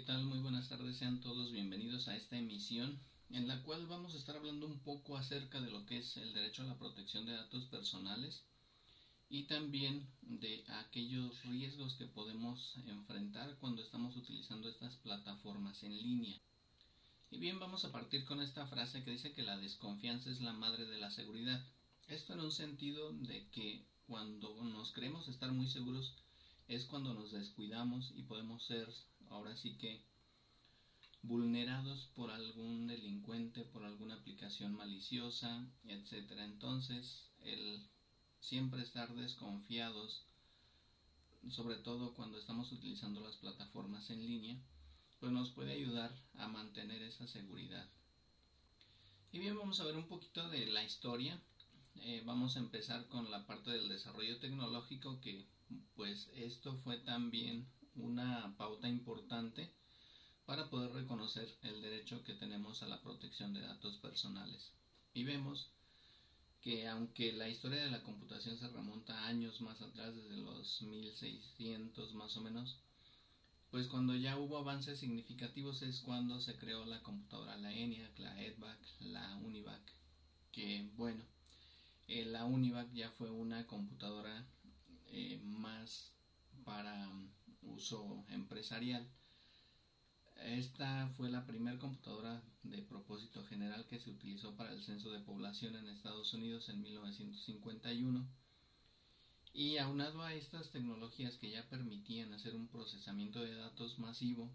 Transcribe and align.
¿qué 0.00 0.06
tal? 0.06 0.24
Muy 0.24 0.38
buenas 0.38 0.70
tardes, 0.70 0.96
sean 0.96 1.20
todos 1.20 1.52
bienvenidos 1.52 2.08
a 2.08 2.16
esta 2.16 2.38
emisión 2.38 2.98
en 3.28 3.46
la 3.46 3.62
cual 3.64 3.86
vamos 3.86 4.14
a 4.14 4.16
estar 4.16 4.34
hablando 4.34 4.64
un 4.64 4.78
poco 4.78 5.18
acerca 5.18 5.60
de 5.60 5.70
lo 5.70 5.84
que 5.84 5.98
es 5.98 6.16
el 6.16 6.32
derecho 6.32 6.62
a 6.62 6.66
la 6.68 6.78
protección 6.78 7.26
de 7.26 7.32
datos 7.32 7.66
personales 7.66 8.42
y 9.28 9.42
también 9.42 10.08
de 10.22 10.64
aquellos 10.68 11.44
riesgos 11.44 11.96
que 11.96 12.06
podemos 12.06 12.78
enfrentar 12.86 13.58
cuando 13.58 13.82
estamos 13.82 14.16
utilizando 14.16 14.70
estas 14.70 14.96
plataformas 14.96 15.82
en 15.82 15.94
línea. 15.94 16.40
Y 17.30 17.36
bien, 17.36 17.60
vamos 17.60 17.84
a 17.84 17.92
partir 17.92 18.24
con 18.24 18.40
esta 18.40 18.66
frase 18.68 19.04
que 19.04 19.10
dice 19.10 19.34
que 19.34 19.42
la 19.42 19.58
desconfianza 19.58 20.30
es 20.30 20.40
la 20.40 20.54
madre 20.54 20.86
de 20.86 20.96
la 20.96 21.10
seguridad. 21.10 21.62
Esto 22.08 22.32
en 22.32 22.40
un 22.40 22.52
sentido 22.52 23.12
de 23.12 23.46
que 23.50 23.84
cuando 24.06 24.64
nos 24.64 24.92
creemos 24.92 25.28
estar 25.28 25.52
muy 25.52 25.66
seguros 25.66 26.14
es 26.68 26.86
cuando 26.86 27.12
nos 27.12 27.32
descuidamos 27.32 28.12
y 28.16 28.22
podemos 28.22 28.64
ser 28.64 28.88
ahora 29.30 29.56
sí 29.56 29.76
que 29.78 30.04
vulnerados 31.22 32.06
por 32.14 32.30
algún 32.30 32.86
delincuente, 32.86 33.64
por 33.64 33.84
alguna 33.84 34.14
aplicación 34.14 34.74
maliciosa, 34.74 35.66
etcétera. 35.84 36.44
Entonces, 36.44 37.30
el 37.40 37.88
siempre 38.40 38.82
estar 38.82 39.14
desconfiados, 39.14 40.24
sobre 41.48 41.76
todo 41.76 42.14
cuando 42.14 42.38
estamos 42.38 42.72
utilizando 42.72 43.20
las 43.20 43.36
plataformas 43.36 44.10
en 44.10 44.26
línea, 44.26 44.56
pues 45.18 45.32
nos 45.32 45.50
puede 45.50 45.72
ayudar 45.72 46.10
a 46.34 46.48
mantener 46.48 47.02
esa 47.02 47.26
seguridad. 47.26 47.86
Y 49.32 49.38
bien, 49.38 49.56
vamos 49.56 49.78
a 49.80 49.84
ver 49.84 49.96
un 49.96 50.08
poquito 50.08 50.48
de 50.48 50.66
la 50.66 50.82
historia. 50.82 51.40
Eh, 51.96 52.22
vamos 52.24 52.56
a 52.56 52.60
empezar 52.60 53.06
con 53.08 53.30
la 53.30 53.46
parte 53.46 53.70
del 53.70 53.88
desarrollo 53.88 54.38
tecnológico 54.38 55.20
que 55.20 55.46
pues 55.94 56.28
esto 56.34 56.76
fue 56.78 56.96
también 56.98 57.68
una 57.96 58.54
pauta 58.56 58.88
importante 58.88 59.72
para 60.46 60.68
poder 60.68 60.92
reconocer 60.92 61.48
el 61.62 61.80
derecho 61.82 62.24
que 62.24 62.34
tenemos 62.34 62.82
a 62.82 62.88
la 62.88 63.00
protección 63.02 63.54
de 63.54 63.60
datos 63.60 63.98
personales. 63.98 64.72
Y 65.14 65.24
vemos 65.24 65.70
que 66.60 66.88
aunque 66.88 67.32
la 67.32 67.48
historia 67.48 67.82
de 67.82 67.90
la 67.90 68.02
computación 68.02 68.58
se 68.58 68.68
remonta 68.68 69.26
años 69.26 69.60
más 69.60 69.80
atrás, 69.80 70.14
desde 70.14 70.36
los 70.36 70.82
1600 70.82 72.14
más 72.14 72.36
o 72.36 72.40
menos, 72.42 72.80
pues 73.70 73.86
cuando 73.86 74.14
ya 74.16 74.36
hubo 74.36 74.58
avances 74.58 74.98
significativos 74.98 75.82
es 75.82 76.00
cuando 76.00 76.40
se 76.40 76.56
creó 76.56 76.84
la 76.84 77.02
computadora, 77.02 77.56
la 77.56 77.72
ENIAC, 77.72 78.18
la 78.18 78.42
EDVAC, 78.42 78.78
la 79.00 79.36
UNIVAC, 79.36 79.80
que 80.52 80.90
bueno, 80.96 81.24
eh, 82.08 82.24
la 82.24 82.44
UNIVAC 82.44 82.92
ya 82.92 83.10
fue 83.12 83.30
una 83.30 83.66
computadora 83.66 84.44
eh, 85.06 85.40
más 85.44 86.12
para 86.64 87.08
uso 87.62 88.24
empresarial 88.28 89.08
esta 90.44 91.08
fue 91.16 91.30
la 91.30 91.46
primera 91.46 91.78
computadora 91.78 92.42
de 92.62 92.82
propósito 92.82 93.44
general 93.44 93.86
que 93.86 93.98
se 93.98 94.10
utilizó 94.10 94.56
para 94.56 94.72
el 94.72 94.82
censo 94.82 95.10
de 95.10 95.20
población 95.20 95.76
en 95.76 95.86
Estados 95.88 96.32
Unidos 96.32 96.68
en 96.70 96.82
1951. 96.82 98.26
Y 99.52 99.76
aunado 99.76 100.22
a 100.22 100.34
estas 100.34 100.70
tecnologías 100.70 101.36
que 101.36 101.50
ya 101.50 101.68
permitían 101.68 102.32
hacer 102.32 102.54
un 102.54 102.68
procesamiento 102.68 103.40
de 103.40 103.54
datos 103.54 103.98
masivo, 103.98 104.50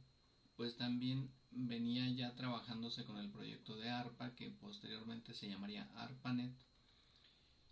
pues 0.56 0.75
también 0.78 1.30
venía 1.52 2.09
ya 2.09 2.34
trabajándose 2.36 3.06
con 3.06 3.17
el 3.17 3.30
proyecto 3.30 3.75
de 3.75 3.90
ARPA, 3.90 4.34
que 4.36 4.50
posteriormente 4.50 5.34
se 5.34 5.50
llamaría 5.50 5.90
ARPANET. 5.95 6.53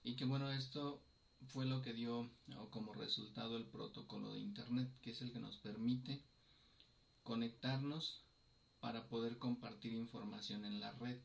Y 0.03 0.15
que 0.15 0.25
bueno, 0.25 0.51
esto 0.51 1.01
fue 1.49 1.65
lo 1.65 1.81
que 1.81 1.93
dio 1.93 2.29
como 2.69 2.93
resultado 2.93 3.57
el 3.57 3.65
protocolo 3.65 4.33
de 4.33 4.39
Internet, 4.39 4.91
que 5.01 5.11
es 5.11 5.21
el 5.21 5.31
que 5.31 5.39
nos 5.39 5.57
permite 5.57 6.23
conectarnos 7.23 8.21
para 8.79 9.07
poder 9.07 9.37
compartir 9.37 9.93
información 9.93 10.65
en 10.65 10.79
la 10.79 10.91
red. 10.93 11.19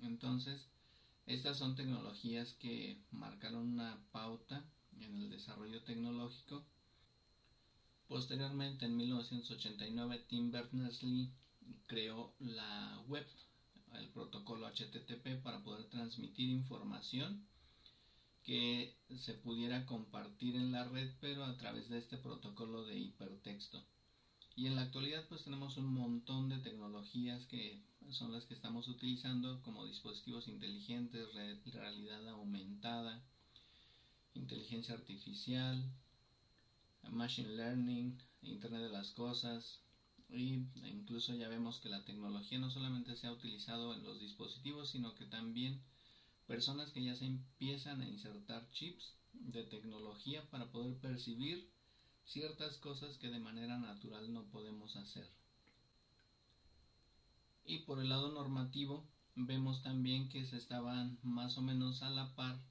Entonces, 0.00 0.68
estas 1.26 1.58
son 1.58 1.74
tecnologías 1.74 2.52
que 2.54 3.02
marcaron 3.10 3.72
una 3.72 3.98
pauta 4.12 4.64
en 5.00 5.16
el 5.16 5.30
desarrollo 5.30 5.82
tecnológico. 5.82 6.64
Posteriormente, 8.08 8.86
en 8.86 8.96
1989, 8.96 10.24
Tim 10.28 10.50
Berners-Lee 10.50 11.32
creó 11.86 12.34
la 12.38 13.02
web, 13.08 13.26
el 13.94 14.08
protocolo 14.10 14.66
HTTP, 14.68 15.42
para 15.42 15.62
poder 15.62 15.88
transmitir 15.88 16.50
información 16.50 17.46
que 18.44 18.94
se 19.16 19.34
pudiera 19.34 19.86
compartir 19.86 20.54
en 20.56 20.70
la 20.70 20.84
red, 20.84 21.10
pero 21.20 21.44
a 21.44 21.56
través 21.56 21.88
de 21.88 21.98
este 21.98 22.18
protocolo 22.18 22.84
de 22.84 22.98
hipertexto. 22.98 23.82
Y 24.56 24.66
en 24.66 24.76
la 24.76 24.82
actualidad 24.82 25.26
pues 25.28 25.42
tenemos 25.44 25.76
un 25.78 25.92
montón 25.92 26.48
de 26.48 26.58
tecnologías 26.58 27.44
que 27.46 27.82
son 28.10 28.32
las 28.32 28.44
que 28.44 28.54
estamos 28.54 28.86
utilizando 28.86 29.62
como 29.62 29.84
dispositivos 29.86 30.46
inteligentes, 30.46 31.34
realidad 31.64 32.28
aumentada, 32.28 33.24
inteligencia 34.34 34.94
artificial, 34.94 35.82
machine 37.10 37.56
learning, 37.56 38.16
internet 38.42 38.82
de 38.82 38.90
las 38.90 39.10
cosas 39.10 39.80
y 40.28 40.66
incluso 40.86 41.34
ya 41.34 41.48
vemos 41.48 41.78
que 41.80 41.88
la 41.88 42.04
tecnología 42.04 42.58
no 42.58 42.70
solamente 42.70 43.16
se 43.16 43.26
ha 43.26 43.32
utilizado 43.32 43.94
en 43.94 44.04
los 44.04 44.20
dispositivos 44.20 44.90
sino 44.90 45.14
que 45.14 45.24
también 45.24 45.80
personas 46.46 46.90
que 46.92 47.02
ya 47.02 47.14
se 47.14 47.26
empiezan 47.26 48.00
a 48.00 48.08
insertar 48.08 48.68
chips 48.70 49.14
de 49.32 49.64
tecnología 49.64 50.48
para 50.50 50.70
poder 50.70 50.96
percibir 51.00 51.70
ciertas 52.24 52.76
cosas 52.78 53.16
que 53.18 53.30
de 53.30 53.38
manera 53.38 53.78
natural 53.78 54.32
no 54.32 54.44
podemos 54.50 54.96
hacer. 54.96 55.28
Y 57.66 57.78
por 57.80 57.98
el 57.98 58.10
lado 58.10 58.30
normativo 58.32 59.08
vemos 59.34 59.82
también 59.82 60.28
que 60.28 60.44
se 60.44 60.56
estaban 60.56 61.18
más 61.22 61.56
o 61.56 61.62
menos 61.62 62.02
a 62.02 62.10
la 62.10 62.34
par 62.34 62.62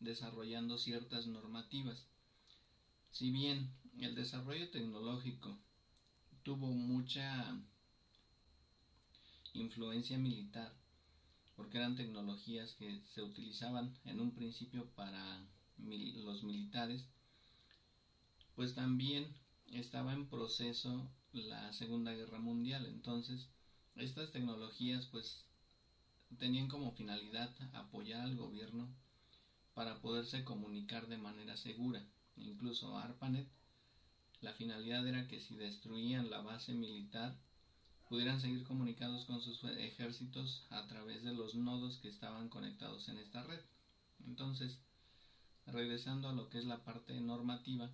desarrollando 0.00 0.78
ciertas 0.78 1.26
normativas. 1.26 2.06
Si 3.10 3.30
bien 3.30 3.74
el 3.98 4.14
desarrollo 4.14 4.70
tecnológico 4.70 5.58
tuvo 6.42 6.68
mucha 6.68 7.54
influencia 9.52 10.16
militar, 10.16 10.79
porque 11.60 11.76
eran 11.76 11.94
tecnologías 11.94 12.72
que 12.72 13.02
se 13.12 13.20
utilizaban 13.20 13.94
en 14.06 14.18
un 14.18 14.32
principio 14.32 14.88
para 14.94 15.46
los 15.76 16.42
militares, 16.42 17.04
pues 18.54 18.74
también 18.74 19.36
estaba 19.66 20.14
en 20.14 20.26
proceso 20.26 21.06
la 21.32 21.70
Segunda 21.74 22.14
Guerra 22.14 22.38
Mundial. 22.38 22.86
Entonces, 22.86 23.46
estas 23.94 24.30
tecnologías 24.30 25.04
pues 25.04 25.44
tenían 26.38 26.66
como 26.66 26.92
finalidad 26.92 27.54
apoyar 27.74 28.22
al 28.22 28.36
gobierno 28.36 28.88
para 29.74 30.00
poderse 30.00 30.44
comunicar 30.44 31.08
de 31.08 31.18
manera 31.18 31.58
segura. 31.58 32.02
Incluso 32.36 32.96
ARPANET, 32.96 33.46
la 34.40 34.54
finalidad 34.54 35.06
era 35.06 35.28
que 35.28 35.40
si 35.40 35.56
destruían 35.56 36.30
la 36.30 36.40
base 36.40 36.72
militar, 36.72 37.38
pudieran 38.10 38.40
seguir 38.40 38.64
comunicados 38.64 39.24
con 39.24 39.40
sus 39.40 39.62
ejércitos 39.62 40.66
a 40.70 40.84
través 40.88 41.22
de 41.22 41.32
los 41.32 41.54
nodos 41.54 41.98
que 41.98 42.08
estaban 42.08 42.48
conectados 42.48 43.08
en 43.08 43.18
esta 43.18 43.44
red. 43.44 43.60
Entonces, 44.26 44.80
regresando 45.66 46.28
a 46.28 46.32
lo 46.32 46.50
que 46.50 46.58
es 46.58 46.64
la 46.64 46.82
parte 46.84 47.20
normativa, 47.20 47.88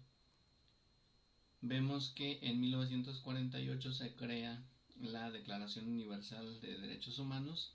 vemos 1.61 2.15
que 2.17 2.39
en 2.41 2.63
1948 2.63 3.93
se 3.93 4.15
crea 4.15 4.65
la 5.03 5.31
Declaración 5.31 5.87
Universal 5.87 6.63
de 6.63 6.79
Derechos 6.79 7.19
Humanos, 7.19 7.75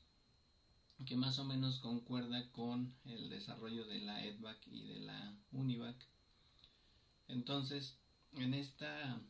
que 1.05 1.15
más 1.15 1.37
o 1.37 1.45
menos 1.45 1.77
concuerda 1.77 2.51
con 2.53 2.91
el 3.05 3.29
desarrollo 3.29 3.85
de 3.85 3.99
la 3.99 4.25
EDVAC 4.25 4.67
y 4.67 4.81
de 4.81 4.99
la 5.01 5.35
UNIVAC. 5.51 5.95
Entonces, 7.27 7.99
en 8.33 8.55
esta 8.55 9.21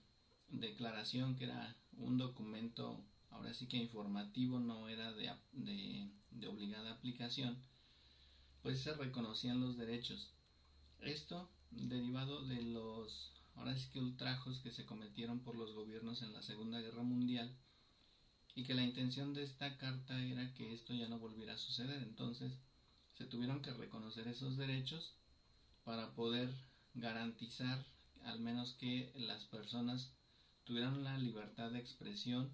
declaración, 0.47 1.35
que 1.35 1.43
era 1.45 1.75
un 2.01 2.17
documento, 2.17 3.03
ahora 3.29 3.53
sí 3.53 3.67
que 3.67 3.77
informativo, 3.77 4.59
no 4.59 4.89
era 4.89 5.13
de, 5.13 6.47
obligada 6.47 6.91
aplicación, 6.91 7.57
pues 8.61 8.81
se 8.81 8.93
reconocían 8.93 9.61
los 9.61 9.77
derechos. 9.77 10.33
Esto 10.99 11.49
derivado 11.71 12.45
de 12.45 12.61
los 12.61 13.31
ahora 13.55 13.75
sí 13.75 13.89
que 13.89 13.99
ultrajos 13.99 14.59
que 14.59 14.71
se 14.71 14.85
cometieron 14.85 15.39
por 15.39 15.55
los 15.55 15.73
gobiernos 15.73 16.21
en 16.21 16.33
la 16.33 16.41
Segunda 16.41 16.79
Guerra 16.79 17.03
Mundial 17.03 17.55
y 18.55 18.63
que 18.63 18.73
la 18.73 18.83
intención 18.83 19.33
de 19.33 19.43
esta 19.43 19.77
carta 19.77 20.21
era 20.23 20.53
que 20.53 20.73
esto 20.73 20.93
ya 20.93 21.07
no 21.07 21.19
volviera 21.19 21.53
a 21.53 21.57
suceder. 21.57 22.01
Entonces 22.03 22.53
se 23.13 23.25
tuvieron 23.25 23.61
que 23.61 23.73
reconocer 23.73 24.27
esos 24.27 24.57
derechos 24.57 25.13
para 25.83 26.13
poder 26.13 26.49
garantizar 26.93 27.85
al 28.23 28.39
menos 28.39 28.73
que 28.73 29.11
las 29.15 29.45
personas 29.45 30.11
tuvieran 30.71 31.03
la 31.03 31.17
libertad 31.17 31.69
de 31.71 31.79
expresión, 31.79 32.49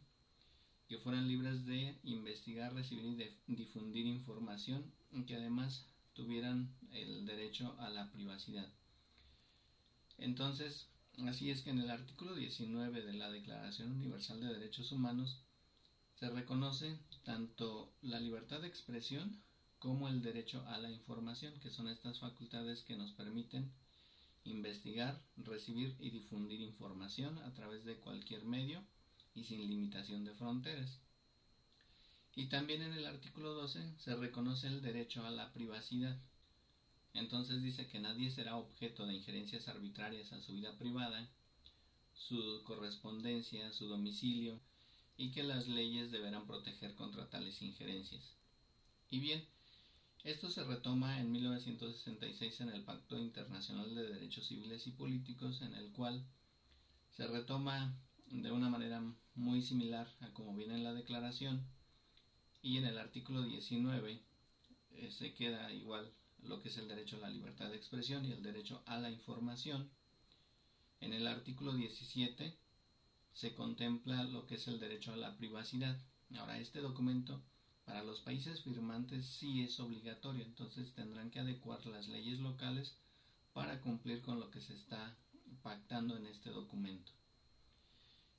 que 0.87 0.97
fueran 0.97 1.27
libres 1.27 1.67
de 1.67 1.99
investigar, 2.01 2.73
recibir 2.73 3.37
y 3.45 3.55
difundir 3.55 4.07
información 4.07 4.91
y 5.11 5.21
que 5.25 5.35
además 5.35 5.85
tuvieran 6.13 6.75
el 6.93 7.27
derecho 7.27 7.75
a 7.77 7.89
la 7.89 8.11
privacidad. 8.11 8.67
Entonces, 10.17 10.87
Así 11.27 11.49
es 11.49 11.61
que 11.61 11.71
en 11.71 11.79
el 11.79 11.89
artículo 11.89 12.35
19 12.35 13.01
de 13.01 13.13
la 13.13 13.31
Declaración 13.31 13.91
Universal 13.91 14.39
de 14.39 14.53
Derechos 14.53 14.91
Humanos 14.91 15.41
se 16.19 16.29
reconoce 16.29 16.99
tanto 17.23 17.91
la 18.03 18.19
libertad 18.19 18.61
de 18.61 18.67
expresión 18.67 19.41
como 19.79 20.07
el 20.09 20.21
derecho 20.21 20.63
a 20.67 20.77
la 20.77 20.91
información, 20.91 21.59
que 21.59 21.71
son 21.71 21.87
estas 21.87 22.19
facultades 22.19 22.83
que 22.83 22.95
nos 22.95 23.13
permiten 23.13 23.71
investigar, 24.49 25.21
recibir 25.37 25.95
y 25.99 26.09
difundir 26.09 26.61
información 26.61 27.37
a 27.39 27.53
través 27.53 27.85
de 27.85 27.97
cualquier 27.97 28.45
medio 28.45 28.83
y 29.35 29.43
sin 29.43 29.67
limitación 29.67 30.25
de 30.25 30.33
fronteras. 30.33 30.99
Y 32.35 32.45
también 32.49 32.81
en 32.81 32.93
el 32.93 33.05
artículo 33.05 33.53
12 33.53 33.95
se 33.97 34.15
reconoce 34.15 34.67
el 34.67 34.81
derecho 34.81 35.25
a 35.25 35.31
la 35.31 35.51
privacidad. 35.53 36.17
Entonces 37.13 37.63
dice 37.63 37.87
que 37.87 37.99
nadie 37.99 38.29
será 38.29 38.57
objeto 38.57 39.07
de 39.07 39.15
injerencias 39.15 39.67
arbitrarias 39.67 40.31
a 40.33 40.41
su 40.41 40.53
vida 40.53 40.77
privada, 40.77 41.29
su 42.13 42.61
correspondencia, 42.63 43.71
su 43.73 43.87
domicilio, 43.87 44.59
y 45.17 45.31
que 45.31 45.43
las 45.43 45.67
leyes 45.67 46.11
deberán 46.11 46.45
proteger 46.45 46.93
contra 46.93 47.27
tales 47.29 47.61
injerencias. 47.61 48.35
Y 49.09 49.19
bien, 49.19 49.43
esto 50.29 50.49
se 50.49 50.65
retoma 50.65 51.21
en 51.21 51.31
1966 51.31 52.59
en 52.59 52.69
el 52.69 52.83
Pacto 52.83 53.17
Internacional 53.17 53.95
de 53.95 54.09
Derechos 54.09 54.45
Civiles 54.45 54.85
y 54.85 54.91
Políticos, 54.91 55.61
en 55.61 55.73
el 55.73 55.89
cual 55.93 56.21
se 57.15 57.27
retoma 57.27 57.97
de 58.25 58.51
una 58.51 58.67
manera 58.69 59.01
muy 59.35 59.61
similar 59.61 60.05
a 60.19 60.33
como 60.33 60.53
viene 60.53 60.73
en 60.73 60.83
la 60.83 60.93
declaración, 60.93 61.65
y 62.61 62.77
en 62.77 62.85
el 62.85 62.97
artículo 62.97 63.41
19 63.43 64.21
eh, 64.91 65.11
se 65.11 65.33
queda 65.33 65.71
igual 65.71 66.11
lo 66.43 66.61
que 66.61 66.67
es 66.67 66.77
el 66.77 66.89
derecho 66.89 67.15
a 67.15 67.19
la 67.19 67.29
libertad 67.29 67.69
de 67.69 67.77
expresión 67.77 68.25
y 68.25 68.33
el 68.33 68.43
derecho 68.43 68.83
a 68.85 68.99
la 68.99 69.09
información. 69.09 69.89
En 70.99 71.13
el 71.13 71.25
artículo 71.25 71.73
17 71.73 72.53
se 73.31 73.53
contempla 73.53 74.25
lo 74.25 74.45
que 74.45 74.55
es 74.55 74.67
el 74.67 74.81
derecho 74.81 75.13
a 75.13 75.17
la 75.17 75.37
privacidad. 75.37 75.97
Ahora, 76.35 76.59
este 76.59 76.81
documento 76.81 77.41
para 77.87 78.03
los 78.03 78.19
países 78.19 78.61
firmantes 78.63 79.25
sí 79.25 79.63
es 79.63 79.79
obligatorio, 79.79 80.43
entonces 80.43 80.93
tendrán 80.93 81.31
que 81.31 81.39
adecuar 81.39 81.83
las 81.85 82.09
leyes 82.09 82.37
locales 82.39 82.97
para 83.53 83.79
cumplir 83.79 84.21
con 84.21 84.41
lo 84.41 84.51
que 84.51 84.59
se 84.59 84.73
está 84.75 85.15
pactando 85.63 86.17
en 86.17 86.27
este 86.27 86.49
documento. 86.49 87.13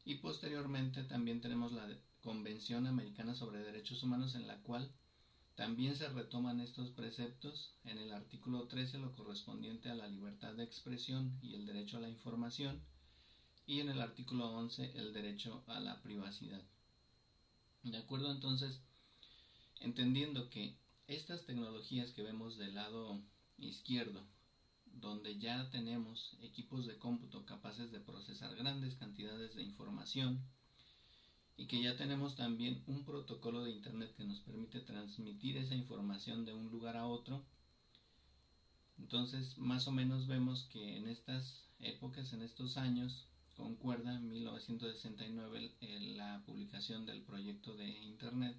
Y 0.04 0.16
posteriormente 0.16 1.02
también 1.04 1.40
tenemos 1.40 1.72
la 1.72 1.88
Convención 2.20 2.86
Americana 2.86 3.34
sobre 3.34 3.60
Derechos 3.60 4.02
Humanos 4.02 4.34
en 4.34 4.46
la 4.46 4.60
cual 4.62 4.92
también 5.54 5.96
se 5.96 6.08
retoman 6.10 6.60
estos 6.60 6.90
preceptos 6.90 7.72
en 7.84 7.96
el 7.96 8.12
artículo 8.12 8.68
13 8.68 8.98
lo 8.98 9.16
correspondiente 9.16 9.88
a 9.88 9.94
la 9.94 10.08
libertad 10.08 10.52
de 10.54 10.64
expresión 10.64 11.38
y 11.40 11.54
el 11.54 11.64
derecho 11.64 11.96
a 11.96 12.00
la 12.00 12.10
información 12.10 12.82
y 13.66 13.80
en 13.80 13.88
el 13.88 14.02
artículo 14.02 14.52
11 14.52 14.92
el 14.98 15.14
derecho 15.14 15.64
a 15.68 15.80
la 15.80 16.02
privacidad. 16.02 16.62
De 17.82 17.96
acuerdo 17.96 18.30
entonces, 18.30 18.82
entendiendo 19.80 20.50
que 20.50 20.76
estas 21.06 21.46
tecnologías 21.46 22.12
que 22.12 22.22
vemos 22.22 22.58
del 22.58 22.74
lado 22.74 23.22
izquierdo, 23.58 24.26
donde 24.86 25.38
ya 25.38 25.70
tenemos 25.70 26.36
equipos 26.42 26.86
de 26.86 26.98
cómputo 26.98 27.46
capaces 27.46 27.90
de 27.92 28.00
procesar 28.00 28.54
grandes 28.56 28.96
cantidades 28.96 29.54
de 29.54 29.62
información, 29.62 30.44
y 31.56 31.66
que 31.66 31.82
ya 31.82 31.96
tenemos 31.96 32.36
también 32.36 32.84
un 32.86 33.04
protocolo 33.04 33.64
de 33.64 33.72
Internet 33.72 34.14
que 34.16 34.24
nos 34.24 34.40
permite 34.40 34.80
transmitir 34.80 35.56
esa 35.56 35.74
información 35.74 36.44
de 36.44 36.54
un 36.54 36.70
lugar 36.70 36.96
a 36.96 37.06
otro. 37.06 37.44
Entonces, 38.96 39.58
más 39.58 39.88
o 39.88 39.92
menos 39.92 40.28
vemos 40.28 40.68
que 40.72 40.96
en 40.96 41.08
estas 41.08 41.68
épocas, 41.80 42.32
en 42.32 42.42
estos 42.42 42.76
años, 42.76 43.26
concuerda 43.56 44.14
en 44.14 44.28
1969 44.28 45.74
la 46.16 46.42
publicación 46.46 47.06
del 47.06 47.22
proyecto 47.22 47.76
de 47.76 47.88
Internet 47.88 48.56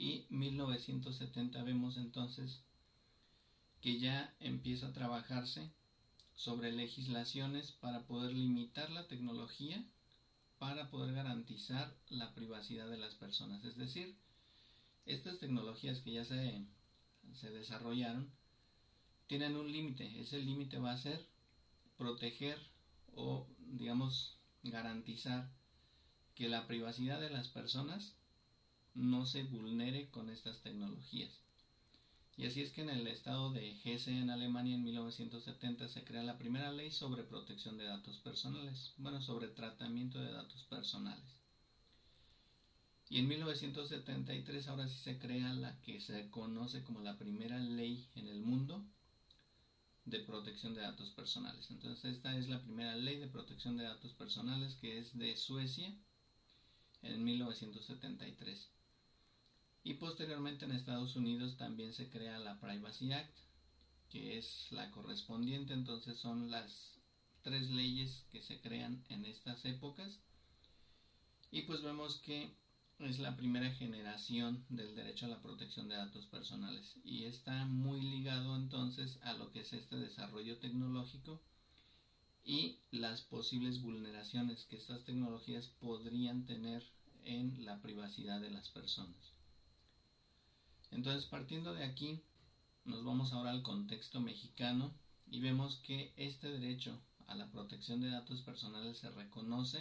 y 0.00 0.24
1970 0.30 1.62
vemos 1.62 1.98
entonces 1.98 2.62
que 3.82 4.00
ya 4.00 4.34
empieza 4.40 4.86
a 4.86 4.92
trabajarse 4.94 5.70
sobre 6.34 6.72
legislaciones 6.72 7.72
para 7.72 8.06
poder 8.06 8.32
limitar 8.32 8.88
la 8.90 9.06
tecnología 9.08 9.84
para 10.58 10.88
poder 10.90 11.14
garantizar 11.14 11.94
la 12.08 12.34
privacidad 12.34 12.88
de 12.88 12.96
las 12.96 13.14
personas. 13.14 13.62
Es 13.66 13.76
decir, 13.76 14.16
estas 15.04 15.38
tecnologías 15.38 15.98
que 15.98 16.12
ya 16.12 16.24
se, 16.24 16.64
se 17.34 17.50
desarrollaron 17.50 18.32
tienen 19.26 19.54
un 19.54 19.70
límite. 19.70 20.18
Ese 20.18 20.38
límite 20.38 20.78
va 20.78 20.92
a 20.92 20.98
ser 20.98 21.26
proteger 21.98 22.58
o, 23.14 23.46
digamos, 23.58 24.38
garantizar 24.62 25.52
que 26.34 26.48
la 26.48 26.66
privacidad 26.66 27.20
de 27.20 27.28
las 27.28 27.48
personas 27.48 28.14
no 28.94 29.26
se 29.26 29.44
vulnere 29.44 30.10
con 30.10 30.30
estas 30.30 30.60
tecnologías. 30.62 31.40
Y 32.36 32.46
así 32.46 32.62
es 32.62 32.70
que 32.72 32.80
en 32.80 32.88
el 32.88 33.06
estado 33.06 33.52
de 33.52 33.78
Hesse 33.84 34.08
en 34.08 34.30
Alemania 34.30 34.74
en 34.74 34.84
1970 34.84 35.88
se 35.88 36.04
crea 36.04 36.22
la 36.22 36.38
primera 36.38 36.72
ley 36.72 36.90
sobre 36.90 37.22
protección 37.22 37.76
de 37.76 37.84
datos 37.84 38.18
personales, 38.18 38.94
bueno, 38.96 39.20
sobre 39.20 39.48
tratamiento 39.48 40.18
de 40.18 40.32
datos 40.32 40.62
personales. 40.64 41.40
Y 43.10 43.18
en 43.18 43.28
1973 43.28 44.68
ahora 44.68 44.88
sí 44.88 44.96
se 45.02 45.18
crea 45.18 45.52
la 45.52 45.78
que 45.82 46.00
se 46.00 46.30
conoce 46.30 46.82
como 46.84 47.00
la 47.00 47.18
primera 47.18 47.58
ley 47.58 48.08
en 48.14 48.28
el 48.28 48.40
mundo 48.40 48.86
de 50.04 50.20
protección 50.20 50.74
de 50.74 50.80
datos 50.80 51.10
personales. 51.10 51.70
Entonces 51.70 52.16
esta 52.16 52.36
es 52.38 52.48
la 52.48 52.62
primera 52.62 52.96
ley 52.96 53.18
de 53.18 53.26
protección 53.26 53.76
de 53.76 53.84
datos 53.84 54.14
personales 54.14 54.76
que 54.76 54.98
es 54.98 55.18
de 55.18 55.36
Suecia 55.36 55.94
en 57.02 57.24
1973. 57.24 58.70
Y 59.82 59.94
posteriormente 59.94 60.66
en 60.66 60.72
Estados 60.72 61.16
Unidos 61.16 61.56
también 61.56 61.94
se 61.94 62.10
crea 62.10 62.38
la 62.38 62.60
Privacy 62.60 63.12
Act, 63.12 63.36
que 64.10 64.38
es 64.38 64.66
la 64.70 64.90
correspondiente, 64.90 65.72
entonces 65.72 66.18
son 66.18 66.50
las 66.50 66.98
tres 67.42 67.70
leyes 67.70 68.24
que 68.30 68.42
se 68.42 68.60
crean 68.60 69.02
en 69.08 69.24
estas 69.24 69.64
épocas. 69.64 70.18
Y 71.50 71.62
pues 71.62 71.82
vemos 71.82 72.18
que 72.18 72.54
es 72.98 73.18
la 73.18 73.36
primera 73.36 73.70
generación 73.72 74.64
del 74.68 74.94
derecho 74.94 75.24
a 75.24 75.30
la 75.30 75.40
protección 75.40 75.88
de 75.88 75.96
datos 75.96 76.26
personales 76.26 76.96
y 77.02 77.24
está 77.24 77.64
muy 77.64 78.02
ligado 78.02 78.56
entonces 78.56 79.18
a 79.22 79.32
lo 79.32 79.50
que 79.50 79.60
es 79.60 79.72
este 79.72 79.96
desarrollo 79.96 80.58
tecnológico 80.58 81.40
y 82.44 82.78
las 82.90 83.22
posibles 83.22 83.80
vulneraciones 83.80 84.64
que 84.64 84.76
estas 84.76 85.04
tecnologías 85.04 85.66
podrían 85.80 86.44
tener 86.44 86.84
en 87.24 87.64
la 87.64 87.80
privacidad 87.80 88.40
de 88.40 88.50
las 88.50 88.68
personas. 88.68 89.39
Entonces, 90.90 91.26
partiendo 91.26 91.74
de 91.74 91.84
aquí, 91.84 92.22
nos 92.84 93.04
vamos 93.04 93.32
ahora 93.32 93.50
al 93.50 93.62
contexto 93.62 94.20
mexicano 94.20 94.92
y 95.30 95.40
vemos 95.40 95.76
que 95.86 96.12
este 96.16 96.48
derecho 96.48 97.00
a 97.26 97.34
la 97.34 97.50
protección 97.50 98.00
de 98.00 98.10
datos 98.10 98.42
personales 98.42 98.98
se 98.98 99.10
reconoce 99.10 99.78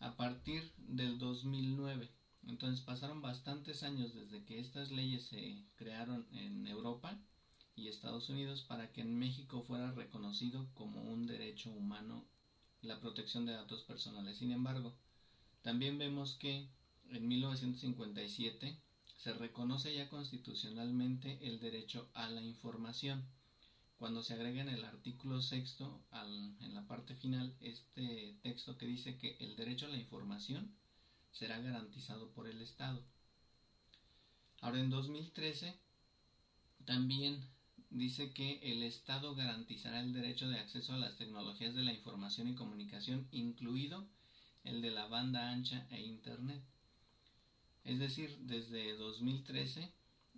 a 0.00 0.16
partir 0.16 0.72
del 0.76 1.18
2009. 1.18 2.10
Entonces 2.46 2.84
pasaron 2.84 3.22
bastantes 3.22 3.82
años 3.82 4.14
desde 4.14 4.44
que 4.44 4.60
estas 4.60 4.90
leyes 4.90 5.26
se 5.26 5.64
crearon 5.76 6.26
en 6.32 6.66
Europa 6.66 7.18
y 7.74 7.88
Estados 7.88 8.28
Unidos 8.28 8.62
para 8.62 8.92
que 8.92 9.00
en 9.00 9.18
México 9.18 9.62
fuera 9.62 9.92
reconocido 9.92 10.68
como 10.74 11.02
un 11.02 11.26
derecho 11.26 11.70
humano 11.70 12.24
la 12.82 13.00
protección 13.00 13.46
de 13.46 13.52
datos 13.52 13.82
personales. 13.82 14.36
Sin 14.36 14.52
embargo, 14.52 14.96
también 15.62 15.98
vemos 15.98 16.36
que 16.36 16.68
en 17.10 17.26
1957 17.28 18.80
se 19.28 19.34
reconoce 19.34 19.94
ya 19.94 20.08
constitucionalmente 20.08 21.38
el 21.46 21.60
derecho 21.60 22.08
a 22.14 22.30
la 22.30 22.40
información. 22.40 23.22
Cuando 23.98 24.22
se 24.22 24.32
agrega 24.32 24.62
en 24.62 24.70
el 24.70 24.86
artículo 24.86 25.42
sexto, 25.42 26.02
en 26.62 26.72
la 26.72 26.86
parte 26.88 27.14
final, 27.14 27.54
este 27.60 28.38
texto 28.40 28.78
que 28.78 28.86
dice 28.86 29.18
que 29.18 29.36
el 29.40 29.54
derecho 29.54 29.84
a 29.84 29.90
la 29.90 29.98
información 29.98 30.72
será 31.30 31.60
garantizado 31.60 32.30
por 32.30 32.48
el 32.48 32.62
Estado. 32.62 33.04
Ahora, 34.62 34.80
en 34.80 34.88
2013, 34.88 35.78
también 36.86 37.38
dice 37.90 38.32
que 38.32 38.60
el 38.62 38.82
Estado 38.82 39.34
garantizará 39.34 40.00
el 40.00 40.14
derecho 40.14 40.48
de 40.48 40.58
acceso 40.58 40.94
a 40.94 40.98
las 40.98 41.18
tecnologías 41.18 41.74
de 41.74 41.82
la 41.82 41.92
información 41.92 42.48
y 42.48 42.54
comunicación, 42.54 43.28
incluido 43.30 44.08
el 44.64 44.80
de 44.80 44.90
la 44.90 45.06
banda 45.06 45.50
ancha 45.50 45.86
e 45.90 46.00
Internet. 46.00 46.62
Es 47.88 47.98
decir, 47.98 48.36
desde 48.40 48.92
2013, 48.96 49.90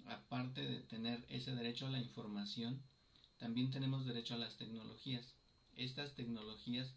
aparte 0.07 0.65
de 0.65 0.83
tener 0.83 1.27
ese 1.29 1.53
derecho 1.53 1.89
a 1.89 1.91
la 1.91 1.99
información, 1.99 2.81
también 3.39 3.73
tenemos 3.73 4.07
derecho 4.07 4.35
a 4.35 4.39
las 4.39 4.57
tecnologías. 4.57 5.35
Estas 5.75 6.15
tecnologías 6.15 6.95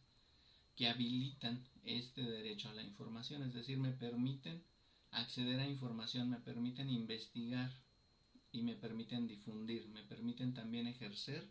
que 0.75 0.87
habilitan 0.87 1.59
este 1.85 2.21
derecho 2.21 2.69
a 2.69 2.73
la 2.73 2.83
información, 2.83 3.41
es 3.41 3.55
decir, 3.55 3.79
me 3.79 3.93
permiten 3.93 4.61
acceder 5.09 5.59
a 5.59 5.65
información, 5.65 6.29
me 6.29 6.37
permiten 6.37 6.91
investigar 6.91 7.75
y 8.51 8.61
me 8.61 8.75
permiten 8.75 9.25
difundir, 9.25 9.87
me 9.87 10.03
permiten 10.03 10.53
también 10.53 10.85
ejercer 10.85 11.49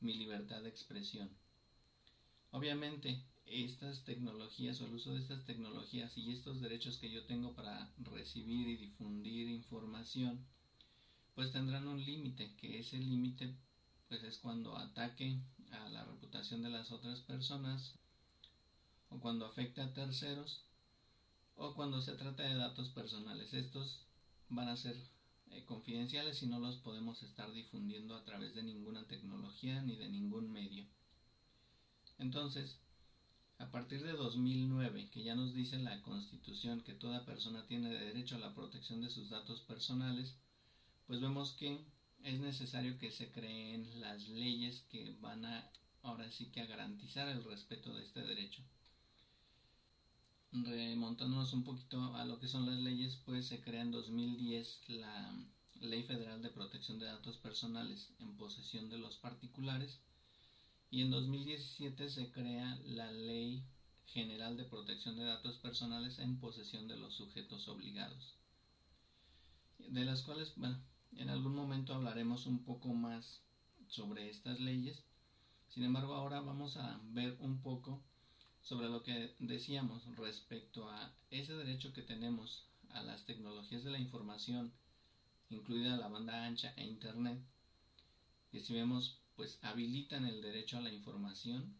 mi 0.00 0.12
libertad 0.12 0.60
de 0.60 0.68
expresión. 0.68 1.34
Obviamente, 2.50 3.22
estas 3.50 4.04
tecnologías 4.04 4.80
o 4.80 4.86
el 4.86 4.94
uso 4.94 5.14
de 5.14 5.20
estas 5.20 5.44
tecnologías 5.44 6.16
y 6.16 6.32
estos 6.32 6.60
derechos 6.60 6.98
que 6.98 7.10
yo 7.10 7.24
tengo 7.24 7.54
para 7.54 7.90
recibir 7.98 8.68
y 8.68 8.76
difundir 8.76 9.48
información, 9.48 10.44
pues 11.34 11.52
tendrán 11.52 11.86
un 11.86 12.04
límite, 12.04 12.54
que 12.56 12.78
ese 12.78 12.98
límite 12.98 13.54
pues 14.08 14.22
es 14.22 14.38
cuando 14.38 14.76
ataque 14.76 15.40
a 15.70 15.88
la 15.90 16.04
reputación 16.04 16.62
de 16.62 16.70
las 16.70 16.90
otras 16.90 17.20
personas 17.20 17.94
o 19.10 19.18
cuando 19.20 19.46
afecte 19.46 19.80
a 19.80 19.92
terceros 19.92 20.62
o 21.56 21.74
cuando 21.74 22.00
se 22.00 22.14
trata 22.14 22.42
de 22.42 22.54
datos 22.54 22.88
personales. 22.90 23.52
Estos 23.52 24.06
van 24.48 24.68
a 24.68 24.76
ser 24.76 24.96
eh, 25.50 25.64
confidenciales 25.66 26.42
y 26.42 26.46
no 26.46 26.58
los 26.58 26.76
podemos 26.76 27.22
estar 27.22 27.52
difundiendo 27.52 28.16
a 28.16 28.24
través 28.24 28.54
de 28.54 28.62
ninguna 28.62 29.06
tecnología 29.06 29.82
ni 29.82 29.96
de 29.96 30.08
ningún 30.08 30.50
medio. 30.50 30.86
Entonces, 32.18 32.78
a 33.58 33.70
partir 33.70 34.02
de 34.02 34.12
2009, 34.12 35.10
que 35.10 35.22
ya 35.22 35.34
nos 35.34 35.54
dice 35.54 35.78
la 35.78 36.00
Constitución 36.02 36.80
que 36.82 36.94
toda 36.94 37.24
persona 37.24 37.66
tiene 37.66 37.90
derecho 37.90 38.36
a 38.36 38.38
la 38.38 38.54
protección 38.54 39.00
de 39.00 39.10
sus 39.10 39.30
datos 39.30 39.60
personales, 39.62 40.36
pues 41.06 41.20
vemos 41.20 41.52
que 41.52 41.84
es 42.22 42.40
necesario 42.40 42.98
que 42.98 43.10
se 43.10 43.30
creen 43.32 44.00
las 44.00 44.28
leyes 44.28 44.84
que 44.90 45.16
van 45.20 45.44
a 45.44 45.70
ahora 46.02 46.30
sí 46.30 46.46
que 46.46 46.60
a 46.60 46.66
garantizar 46.66 47.28
el 47.28 47.44
respeto 47.44 47.92
de 47.92 48.04
este 48.04 48.22
derecho. 48.22 48.62
Remontándonos 50.52 51.52
un 51.52 51.64
poquito 51.64 52.14
a 52.14 52.24
lo 52.24 52.38
que 52.38 52.48
son 52.48 52.64
las 52.66 52.78
leyes, 52.78 53.16
pues 53.26 53.46
se 53.46 53.60
crea 53.60 53.82
en 53.82 53.90
2010 53.90 54.88
la 54.88 55.34
Ley 55.80 56.04
Federal 56.04 56.40
de 56.42 56.48
Protección 56.48 56.98
de 56.98 57.06
Datos 57.06 57.36
Personales 57.38 58.10
en 58.20 58.36
posesión 58.36 58.88
de 58.88 58.98
los 58.98 59.16
particulares 59.16 60.00
y 60.90 61.02
en 61.02 61.10
2017 61.10 62.08
se 62.08 62.30
crea 62.32 62.78
la 62.86 63.10
Ley 63.12 63.62
General 64.06 64.56
de 64.56 64.64
Protección 64.64 65.16
de 65.16 65.24
Datos 65.24 65.58
Personales 65.58 66.18
en 66.18 66.38
posesión 66.38 66.88
de 66.88 66.96
los 66.96 67.14
sujetos 67.14 67.68
obligados, 67.68 68.36
de 69.78 70.04
las 70.04 70.22
cuales, 70.22 70.54
bueno, 70.56 70.80
en 71.16 71.28
algún 71.28 71.54
momento 71.54 71.94
hablaremos 71.94 72.46
un 72.46 72.64
poco 72.64 72.88
más 72.88 73.42
sobre 73.88 74.30
estas 74.30 74.60
leyes. 74.60 75.02
Sin 75.68 75.84
embargo, 75.84 76.14
ahora 76.14 76.40
vamos 76.40 76.76
a 76.76 76.98
ver 77.10 77.36
un 77.40 77.60
poco 77.60 78.02
sobre 78.62 78.88
lo 78.88 79.02
que 79.02 79.34
decíamos 79.38 80.04
respecto 80.16 80.88
a 80.88 81.12
ese 81.30 81.52
derecho 81.54 81.92
que 81.92 82.02
tenemos 82.02 82.64
a 82.90 83.02
las 83.02 83.24
tecnologías 83.26 83.84
de 83.84 83.90
la 83.90 83.98
información, 83.98 84.72
incluida 85.50 85.96
la 85.96 86.08
banda 86.08 86.44
ancha 86.44 86.72
e 86.76 86.84
Internet, 86.84 87.38
que 88.50 88.60
si 88.60 88.72
vemos, 88.72 89.20
pues 89.38 89.60
habilitan 89.62 90.26
el 90.26 90.42
derecho 90.42 90.78
a 90.78 90.80
la 90.80 90.90
información, 90.90 91.72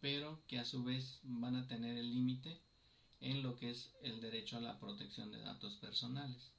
pero 0.00 0.40
que 0.46 0.60
a 0.60 0.64
su 0.64 0.84
vez 0.84 1.18
van 1.24 1.56
a 1.56 1.66
tener 1.66 1.96
el 1.96 2.12
límite 2.12 2.60
en 3.18 3.42
lo 3.42 3.56
que 3.56 3.70
es 3.70 3.90
el 4.02 4.20
derecho 4.20 4.56
a 4.56 4.60
la 4.60 4.78
protección 4.78 5.32
de 5.32 5.40
datos 5.40 5.74
personales. 5.78 6.52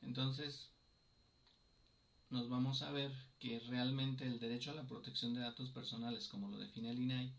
Entonces, 0.00 0.70
nos 2.30 2.48
vamos 2.48 2.80
a 2.80 2.90
ver 2.90 3.12
que 3.38 3.58
realmente 3.68 4.26
el 4.26 4.40
derecho 4.40 4.70
a 4.70 4.74
la 4.74 4.86
protección 4.86 5.34
de 5.34 5.40
datos 5.40 5.68
personales, 5.68 6.26
como 6.28 6.48
lo 6.48 6.56
define 6.56 6.88
el 6.88 6.98
INAI, 6.98 7.30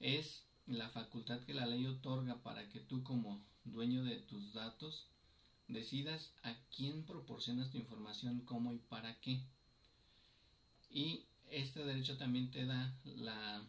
es 0.00 0.42
la 0.66 0.88
facultad 0.88 1.44
que 1.44 1.54
la 1.54 1.66
ley 1.66 1.86
otorga 1.86 2.42
para 2.42 2.68
que 2.68 2.80
tú 2.80 3.04
como 3.04 3.40
dueño 3.62 4.02
de 4.02 4.16
tus 4.16 4.52
datos 4.52 5.06
decidas 5.68 6.32
a 6.42 6.52
quién 6.74 7.04
proporcionas 7.06 7.70
tu 7.70 7.78
información, 7.78 8.40
cómo 8.44 8.72
y 8.72 8.78
para 8.78 9.20
qué. 9.20 9.46
Y 10.92 11.24
este 11.50 11.84
derecho 11.84 12.18
también 12.18 12.50
te 12.50 12.66
da 12.66 12.94
la, 13.16 13.64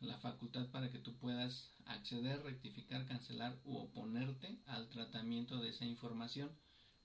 la 0.00 0.16
facultad 0.18 0.66
para 0.68 0.90
que 0.90 0.98
tú 0.98 1.12
puedas 1.16 1.70
acceder, 1.86 2.42
rectificar, 2.42 3.04
cancelar 3.06 3.58
u 3.64 3.76
oponerte 3.76 4.60
al 4.66 4.88
tratamiento 4.88 5.60
de 5.60 5.70
esa 5.70 5.84
información 5.84 6.54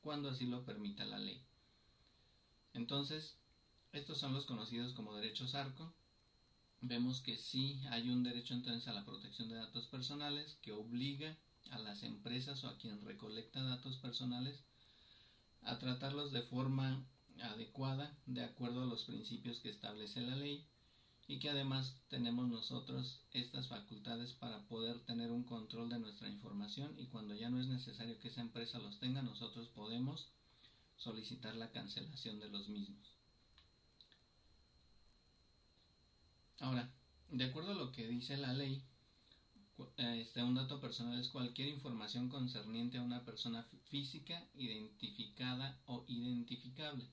cuando 0.01 0.29
así 0.29 0.45
lo 0.45 0.63
permita 0.63 1.05
la 1.05 1.17
ley. 1.17 1.41
Entonces, 2.73 3.35
estos 3.93 4.19
son 4.19 4.33
los 4.33 4.45
conocidos 4.45 4.93
como 4.93 5.15
derechos 5.15 5.55
ARCO. 5.55 5.91
Vemos 6.81 7.21
que 7.21 7.37
sí 7.37 7.81
hay 7.89 8.09
un 8.09 8.23
derecho 8.23 8.53
entonces 8.53 8.87
a 8.87 8.93
la 8.93 9.05
protección 9.05 9.49
de 9.49 9.55
datos 9.55 9.87
personales 9.87 10.57
que 10.61 10.73
obliga 10.73 11.35
a 11.71 11.79
las 11.79 12.03
empresas 12.03 12.63
o 12.63 12.67
a 12.67 12.77
quien 12.77 13.01
recolecta 13.01 13.63
datos 13.63 13.97
personales 13.97 14.61
a 15.61 15.79
tratarlos 15.79 16.31
de 16.31 16.41
forma 16.41 17.05
adecuada 17.41 18.15
de 18.25 18.43
acuerdo 18.43 18.83
a 18.83 18.85
los 18.85 19.03
principios 19.05 19.59
que 19.59 19.69
establece 19.69 20.21
la 20.21 20.35
ley 20.35 20.65
y 21.27 21.39
que 21.39 21.49
además 21.49 21.95
tenemos 22.09 22.47
nosotros 22.47 23.21
estas 23.31 23.67
facultades 23.67 24.33
para 24.33 24.67
poder 24.67 24.99
tener 25.05 25.31
un 25.31 25.43
control 25.43 25.89
de 25.89 25.99
nuestra 25.99 26.27
información 26.27 26.93
y 26.97 27.07
cuando 27.07 27.33
ya 27.35 27.49
no 27.49 27.59
es 27.61 27.67
necesario 27.67 28.19
que 28.19 28.27
esa 28.27 28.41
empresa 28.41 28.79
los 28.79 28.99
tenga, 28.99 29.21
nosotros 29.21 29.69
podemos 29.69 30.27
solicitar 30.97 31.55
la 31.55 31.71
cancelación 31.71 32.39
de 32.39 32.49
los 32.49 32.67
mismos. 32.69 33.13
Ahora, 36.59 36.93
de 37.29 37.45
acuerdo 37.45 37.71
a 37.71 37.75
lo 37.75 37.91
que 37.91 38.07
dice 38.07 38.37
la 38.37 38.53
ley, 38.53 38.83
este, 39.97 40.43
un 40.43 40.55
dato 40.55 40.79
personal 40.79 41.19
es 41.19 41.29
cualquier 41.29 41.67
información 41.69 42.29
concerniente 42.29 42.97
a 42.97 43.01
una 43.01 43.25
persona 43.25 43.67
física 43.89 44.47
identificada 44.55 45.81
o 45.87 46.05
identificable. 46.07 47.07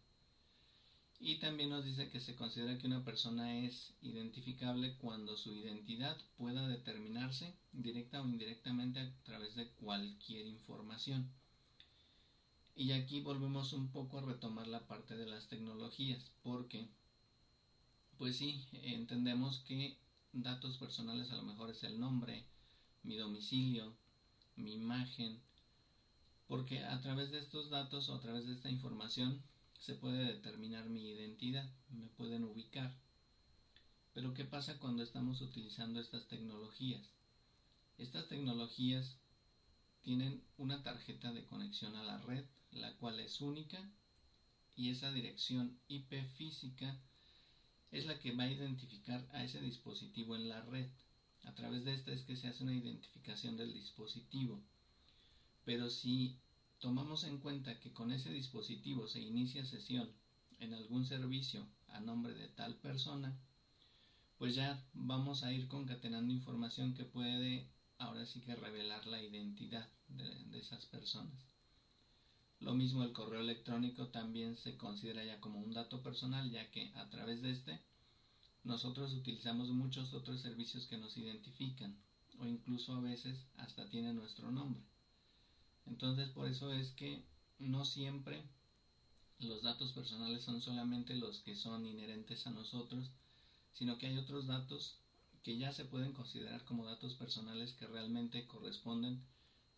Y 1.22 1.36
también 1.36 1.68
nos 1.68 1.84
dice 1.84 2.08
que 2.08 2.18
se 2.18 2.34
considera 2.34 2.78
que 2.78 2.86
una 2.86 3.04
persona 3.04 3.58
es 3.58 3.92
identificable 4.00 4.96
cuando 4.96 5.36
su 5.36 5.54
identidad 5.54 6.16
pueda 6.38 6.66
determinarse 6.66 7.54
directa 7.72 8.22
o 8.22 8.26
indirectamente 8.26 9.00
a 9.00 9.22
través 9.22 9.54
de 9.54 9.68
cualquier 9.72 10.46
información. 10.46 11.30
Y 12.74 12.92
aquí 12.92 13.20
volvemos 13.20 13.74
un 13.74 13.92
poco 13.92 14.16
a 14.16 14.22
retomar 14.22 14.66
la 14.66 14.88
parte 14.88 15.14
de 15.14 15.26
las 15.26 15.46
tecnologías, 15.48 16.32
porque, 16.42 16.88
pues 18.16 18.38
sí, 18.38 18.64
entendemos 18.72 19.58
que 19.68 19.98
datos 20.32 20.78
personales 20.78 21.30
a 21.32 21.36
lo 21.36 21.42
mejor 21.42 21.68
es 21.68 21.82
el 21.82 22.00
nombre, 22.00 22.46
mi 23.02 23.16
domicilio, 23.18 23.94
mi 24.56 24.72
imagen, 24.72 25.38
porque 26.46 26.82
a 26.82 26.98
través 27.02 27.30
de 27.30 27.40
estos 27.40 27.68
datos 27.68 28.08
o 28.08 28.14
a 28.14 28.20
través 28.20 28.46
de 28.46 28.54
esta 28.54 28.70
información 28.70 29.42
se 29.80 29.94
puede 29.94 30.24
determinar 30.24 30.88
mi 30.90 31.08
identidad, 31.08 31.68
me 31.88 32.08
pueden 32.08 32.44
ubicar. 32.44 32.94
Pero 34.12 34.34
¿qué 34.34 34.44
pasa 34.44 34.78
cuando 34.78 35.02
estamos 35.02 35.40
utilizando 35.40 36.00
estas 36.00 36.28
tecnologías? 36.28 37.08
Estas 37.96 38.28
tecnologías 38.28 39.16
tienen 40.02 40.42
una 40.58 40.82
tarjeta 40.82 41.32
de 41.32 41.44
conexión 41.46 41.96
a 41.96 42.04
la 42.04 42.18
red, 42.18 42.44
la 42.72 42.94
cual 42.98 43.20
es 43.20 43.40
única, 43.40 43.90
y 44.76 44.90
esa 44.90 45.12
dirección 45.12 45.78
IP 45.88 46.24
física 46.36 46.98
es 47.90 48.04
la 48.04 48.18
que 48.18 48.32
va 48.32 48.44
a 48.44 48.50
identificar 48.50 49.26
a 49.32 49.44
ese 49.44 49.60
dispositivo 49.60 50.36
en 50.36 50.48
la 50.48 50.60
red. 50.62 50.88
A 51.44 51.54
través 51.54 51.84
de 51.84 51.94
esta 51.94 52.12
es 52.12 52.22
que 52.22 52.36
se 52.36 52.48
hace 52.48 52.62
una 52.62 52.74
identificación 52.74 53.56
del 53.56 53.72
dispositivo. 53.72 54.62
Pero 55.64 55.88
si 55.88 56.38
tomamos 56.80 57.24
en 57.24 57.38
cuenta 57.38 57.78
que 57.78 57.92
con 57.92 58.10
ese 58.10 58.30
dispositivo 58.30 59.06
se 59.06 59.20
inicia 59.20 59.64
sesión 59.64 60.10
en 60.58 60.74
algún 60.74 61.04
servicio 61.04 61.66
a 61.88 62.00
nombre 62.00 62.34
de 62.34 62.48
tal 62.48 62.74
persona, 62.76 63.38
pues 64.38 64.54
ya 64.54 64.82
vamos 64.94 65.42
a 65.44 65.52
ir 65.52 65.68
concatenando 65.68 66.32
información 66.32 66.94
que 66.94 67.04
puede 67.04 67.70
ahora 67.98 68.24
sí 68.24 68.40
que 68.40 68.56
revelar 68.56 69.06
la 69.06 69.22
identidad 69.22 69.86
de, 70.08 70.58
esas 70.58 70.86
personas. 70.86 71.46
Lo 72.60 72.74
mismo 72.74 73.02
el 73.02 73.12
correo 73.12 73.40
electrónico 73.40 74.08
también 74.08 74.56
se 74.56 74.76
considera 74.76 75.24
ya 75.24 75.40
como 75.40 75.60
un 75.60 75.72
dato 75.72 76.02
personal, 76.02 76.50
ya 76.50 76.70
que 76.70 76.92
a 76.96 77.08
través 77.10 77.42
de 77.42 77.50
este 77.52 77.80
nosotros 78.64 79.12
utilizamos 79.12 79.68
muchos 79.70 80.12
otros 80.12 80.40
servicios 80.40 80.86
que 80.86 80.98
nos 80.98 81.16
identifican 81.16 81.96
o 82.38 82.46
incluso 82.46 82.94
a 82.94 83.00
veces 83.00 83.46
hasta 83.56 83.88
tiene 83.88 84.12
nuestro 84.12 84.50
nombre. 84.50 84.89
Entonces 85.86 86.28
por 86.30 86.48
eso 86.48 86.72
es 86.72 86.90
que 86.92 87.24
no 87.58 87.84
siempre 87.84 88.42
los 89.38 89.62
datos 89.62 89.92
personales 89.92 90.42
son 90.42 90.60
solamente 90.60 91.14
los 91.14 91.40
que 91.40 91.54
son 91.54 91.86
inherentes 91.86 92.46
a 92.46 92.50
nosotros, 92.50 93.10
sino 93.72 93.98
que 93.98 94.06
hay 94.06 94.18
otros 94.18 94.46
datos 94.46 94.96
que 95.42 95.56
ya 95.56 95.72
se 95.72 95.84
pueden 95.84 96.12
considerar 96.12 96.64
como 96.64 96.84
datos 96.84 97.14
personales 97.14 97.72
que 97.72 97.86
realmente 97.86 98.46
corresponden 98.46 99.22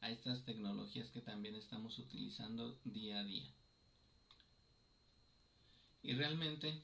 a 0.01 0.11
estas 0.11 0.45
tecnologías 0.45 1.11
que 1.11 1.21
también 1.21 1.55
estamos 1.55 1.99
utilizando 1.99 2.77
día 2.85 3.21
a 3.21 3.25
día. 3.25 3.49
Y 6.03 6.15
realmente 6.15 6.83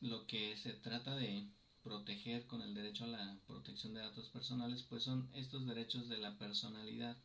lo 0.00 0.26
que 0.26 0.56
se 0.56 0.72
trata 0.72 1.14
de 1.14 1.46
proteger 1.82 2.46
con 2.46 2.62
el 2.62 2.72
derecho 2.72 3.04
a 3.04 3.08
la 3.08 3.36
protección 3.46 3.92
de 3.92 4.00
datos 4.00 4.30
personales 4.30 4.82
pues 4.88 5.02
son 5.02 5.28
estos 5.34 5.66
derechos 5.66 6.08
de 6.08 6.16
la 6.16 6.38
personalidad 6.38 7.18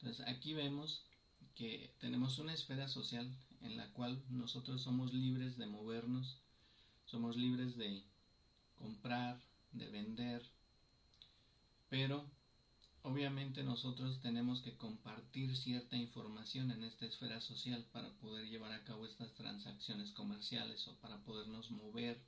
entonces 0.00 0.26
aquí 0.26 0.54
vemos 0.54 1.04
que 1.54 1.94
tenemos 1.98 2.38
una 2.38 2.54
esfera 2.54 2.88
social 2.88 3.30
en 3.60 3.76
la 3.76 3.92
cual 3.92 4.22
nosotros 4.30 4.82
somos 4.82 5.12
libres 5.12 5.58
de 5.58 5.66
movernos, 5.66 6.38
somos 7.04 7.36
libres 7.36 7.76
de 7.76 8.02
comprar, 8.76 9.38
de 9.72 9.90
vender, 9.90 10.42
pero 11.90 12.24
obviamente 13.02 13.62
nosotros 13.62 14.22
tenemos 14.22 14.62
que 14.62 14.78
compartir 14.78 15.54
cierta 15.54 15.96
información 15.96 16.70
en 16.70 16.82
esta 16.82 17.04
esfera 17.04 17.42
social 17.42 17.86
para 17.92 18.10
poder 18.20 18.48
llevar 18.48 18.72
a 18.72 18.84
cabo 18.84 19.04
estas 19.04 19.34
transacciones 19.34 20.12
comerciales 20.12 20.88
o 20.88 20.98
para 21.00 21.22
podernos 21.24 21.70
mover, 21.70 22.18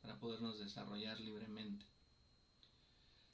para 0.00 0.18
podernos 0.18 0.58
desarrollar 0.58 1.20
libremente. 1.20 1.84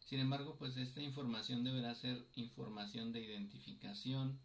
Sin 0.07 0.21
embargo, 0.21 0.55
pues 0.57 0.77
esta 0.77 1.03
información 1.03 1.65
deberá 1.65 1.93
ser 1.97 2.29
información 2.37 3.13
de 3.13 3.25
identificación. 3.25 4.39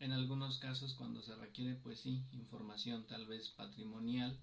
En 0.00 0.12
algunos 0.12 0.58
casos, 0.58 0.92
cuando 0.92 1.22
se 1.22 1.34
requiere, 1.34 1.76
pues 1.76 2.00
sí, 2.00 2.22
información 2.32 3.06
tal 3.06 3.26
vez 3.26 3.48
patrimonial. 3.48 4.38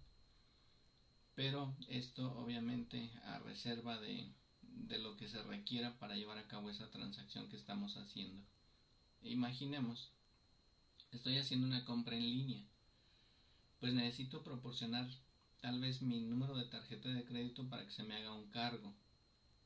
Pero 1.36 1.76
esto 1.88 2.36
obviamente 2.40 3.12
a 3.26 3.38
reserva 3.40 4.00
de, 4.00 4.34
de 4.64 4.98
lo 4.98 5.16
que 5.18 5.28
se 5.28 5.44
requiera 5.44 6.00
para 6.00 6.16
llevar 6.16 6.40
a 6.40 6.48
cabo 6.48 6.72
esa 6.72 6.90
transacción 6.90 7.48
que 7.48 7.58
estamos 7.58 7.96
haciendo. 7.98 8.44
Imaginemos, 9.22 10.10
estoy 11.12 11.38
haciendo 11.38 11.68
una 11.68 11.86
compra 11.86 12.16
en 12.16 12.24
línea. 12.24 12.66
Pues 13.80 13.94
necesito 13.94 14.44
proporcionar 14.44 15.08
tal 15.62 15.80
vez 15.80 16.02
mi 16.02 16.22
número 16.22 16.56
de 16.58 16.66
tarjeta 16.66 17.10
de 17.10 17.24
crédito 17.24 17.70
para 17.70 17.86
que 17.86 17.92
se 17.92 18.04
me 18.04 18.16
haga 18.16 18.34
un 18.34 18.50
cargo 18.50 18.96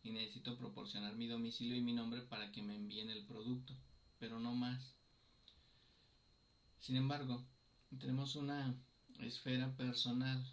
y 0.03 0.11
necesito 0.11 0.57
proporcionar 0.57 1.15
mi 1.15 1.27
domicilio 1.27 1.75
y 1.75 1.81
mi 1.81 1.93
nombre 1.93 2.21
para 2.21 2.51
que 2.51 2.61
me 2.61 2.75
envíen 2.75 3.09
el 3.09 3.25
producto, 3.25 3.73
pero 4.19 4.39
no 4.39 4.55
más. 4.55 4.93
Sin 6.79 6.95
embargo, 6.95 7.45
tenemos 7.99 8.35
una 8.35 8.75
esfera 9.19 9.75
personal. 9.75 10.43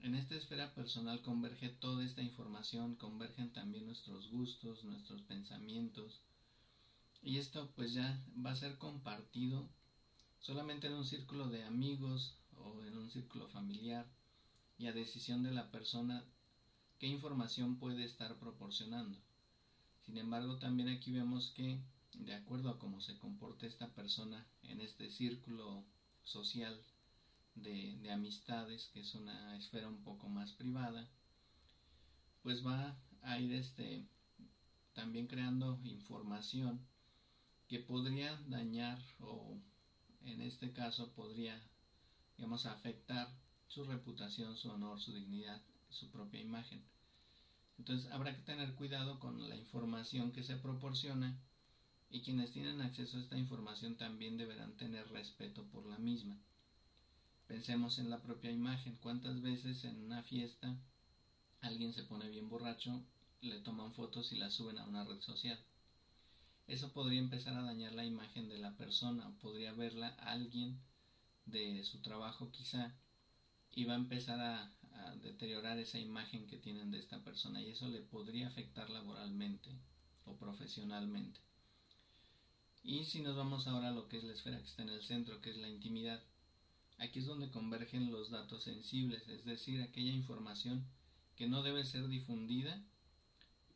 En 0.00 0.14
esta 0.14 0.34
esfera 0.34 0.74
personal 0.74 1.22
converge 1.22 1.68
toda 1.68 2.04
esta 2.04 2.22
información, 2.22 2.96
convergen 2.96 3.52
también 3.52 3.86
nuestros 3.86 4.28
gustos, 4.30 4.82
nuestros 4.84 5.22
pensamientos, 5.22 6.20
y 7.22 7.38
esto 7.38 7.70
pues 7.76 7.94
ya 7.94 8.20
va 8.44 8.50
a 8.50 8.56
ser 8.56 8.78
compartido 8.78 9.68
solamente 10.40 10.88
en 10.88 10.94
un 10.94 11.04
círculo 11.04 11.48
de 11.48 11.62
amigos 11.62 12.34
o 12.56 12.82
en 12.82 12.98
un 12.98 13.08
círculo 13.10 13.46
familiar 13.48 14.04
y 14.76 14.86
a 14.86 14.92
decisión 14.92 15.44
de 15.44 15.52
la 15.52 15.70
persona 15.70 16.24
qué 17.02 17.08
información 17.08 17.80
puede 17.80 18.04
estar 18.04 18.38
proporcionando. 18.38 19.18
Sin 20.06 20.18
embargo, 20.18 20.60
también 20.60 20.88
aquí 20.88 21.10
vemos 21.10 21.50
que, 21.56 21.82
de 22.14 22.32
acuerdo 22.32 22.70
a 22.70 22.78
cómo 22.78 23.00
se 23.00 23.18
comporta 23.18 23.66
esta 23.66 23.88
persona 23.92 24.46
en 24.62 24.80
este 24.80 25.10
círculo 25.10 25.84
social 26.22 26.80
de, 27.56 27.98
de 28.02 28.12
amistades, 28.12 28.88
que 28.92 29.00
es 29.00 29.16
una 29.16 29.56
esfera 29.56 29.88
un 29.88 30.04
poco 30.04 30.28
más 30.28 30.52
privada, 30.52 31.10
pues 32.44 32.64
va 32.64 32.96
a 33.22 33.40
ir 33.40 33.52
este 33.52 34.06
también 34.92 35.26
creando 35.26 35.80
información 35.82 36.86
que 37.66 37.80
podría 37.80 38.36
dañar 38.46 39.02
o 39.18 39.58
en 40.20 40.40
este 40.40 40.72
caso 40.72 41.12
podría 41.14 41.60
digamos 42.36 42.64
afectar 42.66 43.28
su 43.66 43.82
reputación, 43.82 44.56
su 44.56 44.70
honor, 44.70 45.00
su 45.00 45.12
dignidad, 45.12 45.60
su 45.90 46.08
propia 46.08 46.40
imagen. 46.40 46.91
Entonces 47.78 48.10
habrá 48.12 48.36
que 48.36 48.42
tener 48.42 48.74
cuidado 48.74 49.18
con 49.18 49.48
la 49.48 49.56
información 49.56 50.32
que 50.32 50.42
se 50.42 50.56
proporciona 50.56 51.38
y 52.10 52.20
quienes 52.20 52.52
tienen 52.52 52.80
acceso 52.80 53.16
a 53.16 53.20
esta 53.20 53.38
información 53.38 53.96
también 53.96 54.36
deberán 54.36 54.76
tener 54.76 55.08
respeto 55.08 55.64
por 55.68 55.86
la 55.86 55.98
misma. 55.98 56.38
Pensemos 57.46 57.98
en 57.98 58.10
la 58.10 58.22
propia 58.22 58.50
imagen. 58.50 58.96
¿Cuántas 59.00 59.40
veces 59.40 59.84
en 59.84 59.98
una 60.04 60.22
fiesta 60.22 60.76
alguien 61.60 61.92
se 61.92 62.04
pone 62.04 62.28
bien 62.28 62.48
borracho, 62.48 63.02
le 63.40 63.60
toman 63.60 63.94
fotos 63.94 64.32
y 64.32 64.36
las 64.36 64.54
suben 64.54 64.78
a 64.78 64.84
una 64.84 65.04
red 65.04 65.20
social? 65.20 65.58
Eso 66.66 66.92
podría 66.92 67.20
empezar 67.20 67.54
a 67.54 67.62
dañar 67.62 67.92
la 67.92 68.04
imagen 68.04 68.48
de 68.48 68.58
la 68.58 68.76
persona 68.76 69.28
o 69.28 69.32
podría 69.40 69.72
verla 69.72 70.08
alguien 70.20 70.80
de 71.46 71.82
su 71.84 72.00
trabajo 72.02 72.50
quizá 72.52 72.94
y 73.74 73.84
va 73.84 73.94
a 73.94 73.96
empezar 73.96 74.40
a, 74.40 74.72
deteriorar 75.22 75.78
esa 75.78 75.98
imagen 75.98 76.46
que 76.46 76.58
tienen 76.58 76.90
de 76.90 76.98
esta 76.98 77.22
persona 77.22 77.60
y 77.60 77.70
eso 77.70 77.88
le 77.88 78.00
podría 78.00 78.48
afectar 78.48 78.90
laboralmente 78.90 79.70
o 80.24 80.36
profesionalmente. 80.36 81.40
Y 82.84 83.04
si 83.04 83.20
nos 83.22 83.36
vamos 83.36 83.66
ahora 83.66 83.88
a 83.88 83.92
lo 83.92 84.08
que 84.08 84.18
es 84.18 84.24
la 84.24 84.32
esfera 84.32 84.58
que 84.58 84.68
está 84.68 84.82
en 84.82 84.88
el 84.88 85.02
centro, 85.02 85.40
que 85.40 85.50
es 85.50 85.56
la 85.56 85.68
intimidad, 85.68 86.22
aquí 86.98 87.20
es 87.20 87.26
donde 87.26 87.50
convergen 87.50 88.10
los 88.10 88.30
datos 88.30 88.64
sensibles, 88.64 89.28
es 89.28 89.44
decir, 89.44 89.80
aquella 89.82 90.12
información 90.12 90.84
que 91.36 91.46
no 91.46 91.62
debe 91.62 91.84
ser 91.84 92.08
difundida 92.08 92.82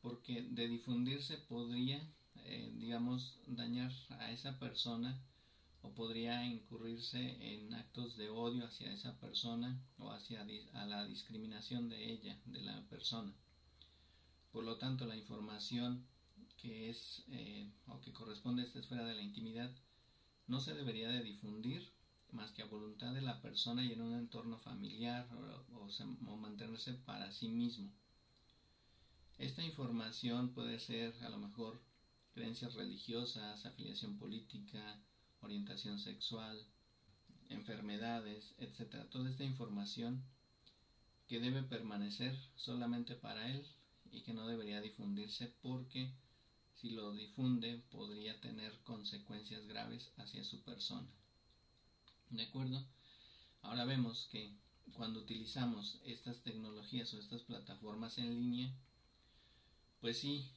porque 0.02 0.42
de 0.42 0.68
difundirse 0.68 1.36
podría, 1.48 2.00
eh, 2.44 2.72
digamos, 2.76 3.38
dañar 3.46 3.92
a 4.10 4.30
esa 4.30 4.58
persona 4.58 5.20
o 5.86 5.94
podría 5.94 6.44
incurrirse 6.44 7.22
en 7.52 7.72
actos 7.74 8.16
de 8.16 8.28
odio 8.28 8.66
hacia 8.66 8.92
esa 8.92 9.18
persona 9.20 9.80
o 9.98 10.10
hacia 10.10 10.44
a 10.74 10.86
la 10.86 11.06
discriminación 11.06 11.88
de 11.88 12.12
ella, 12.12 12.40
de 12.46 12.62
la 12.62 12.82
persona. 12.88 13.32
Por 14.50 14.64
lo 14.64 14.78
tanto, 14.78 15.06
la 15.06 15.16
información 15.16 16.04
que 16.56 16.90
es 16.90 17.22
eh, 17.28 17.70
o 17.86 18.00
que 18.00 18.12
corresponde 18.12 18.62
a 18.62 18.64
esta 18.64 18.80
esfera 18.80 19.04
de 19.04 19.14
la 19.14 19.22
intimidad 19.22 19.70
no 20.48 20.60
se 20.60 20.74
debería 20.74 21.08
de 21.08 21.22
difundir 21.22 21.92
más 22.32 22.50
que 22.50 22.62
a 22.62 22.66
voluntad 22.66 23.14
de 23.14 23.22
la 23.22 23.40
persona 23.40 23.84
y 23.84 23.92
en 23.92 24.00
un 24.00 24.14
entorno 24.14 24.58
familiar 24.58 25.28
o, 25.72 25.88
o 26.26 26.36
mantenerse 26.36 26.94
para 26.94 27.30
sí 27.30 27.48
mismo. 27.48 27.92
Esta 29.38 29.62
información 29.62 30.52
puede 30.52 30.80
ser 30.80 31.14
a 31.22 31.28
lo 31.28 31.38
mejor 31.38 31.80
creencias 32.32 32.74
religiosas, 32.74 33.64
afiliación 33.64 34.18
política, 34.18 35.00
orientación 35.46 35.98
sexual, 35.98 36.56
enfermedades, 37.48 38.54
etc. 38.58 39.08
Toda 39.10 39.30
esta 39.30 39.44
información 39.44 40.22
que 41.28 41.40
debe 41.40 41.62
permanecer 41.62 42.36
solamente 42.56 43.14
para 43.14 43.50
él 43.50 43.64
y 44.12 44.20
que 44.22 44.34
no 44.34 44.46
debería 44.46 44.80
difundirse 44.80 45.52
porque 45.62 46.12
si 46.74 46.90
lo 46.90 47.12
difunde 47.12 47.82
podría 47.90 48.40
tener 48.40 48.78
consecuencias 48.82 49.66
graves 49.66 50.12
hacia 50.18 50.44
su 50.44 50.62
persona. 50.62 51.08
¿De 52.30 52.42
acuerdo? 52.42 52.84
Ahora 53.62 53.84
vemos 53.84 54.28
que 54.30 54.52
cuando 54.94 55.20
utilizamos 55.20 56.00
estas 56.04 56.42
tecnologías 56.42 57.12
o 57.14 57.18
estas 57.18 57.42
plataformas 57.42 58.18
en 58.18 58.34
línea, 58.34 58.72
pues 60.00 60.18
sí, 60.18 60.48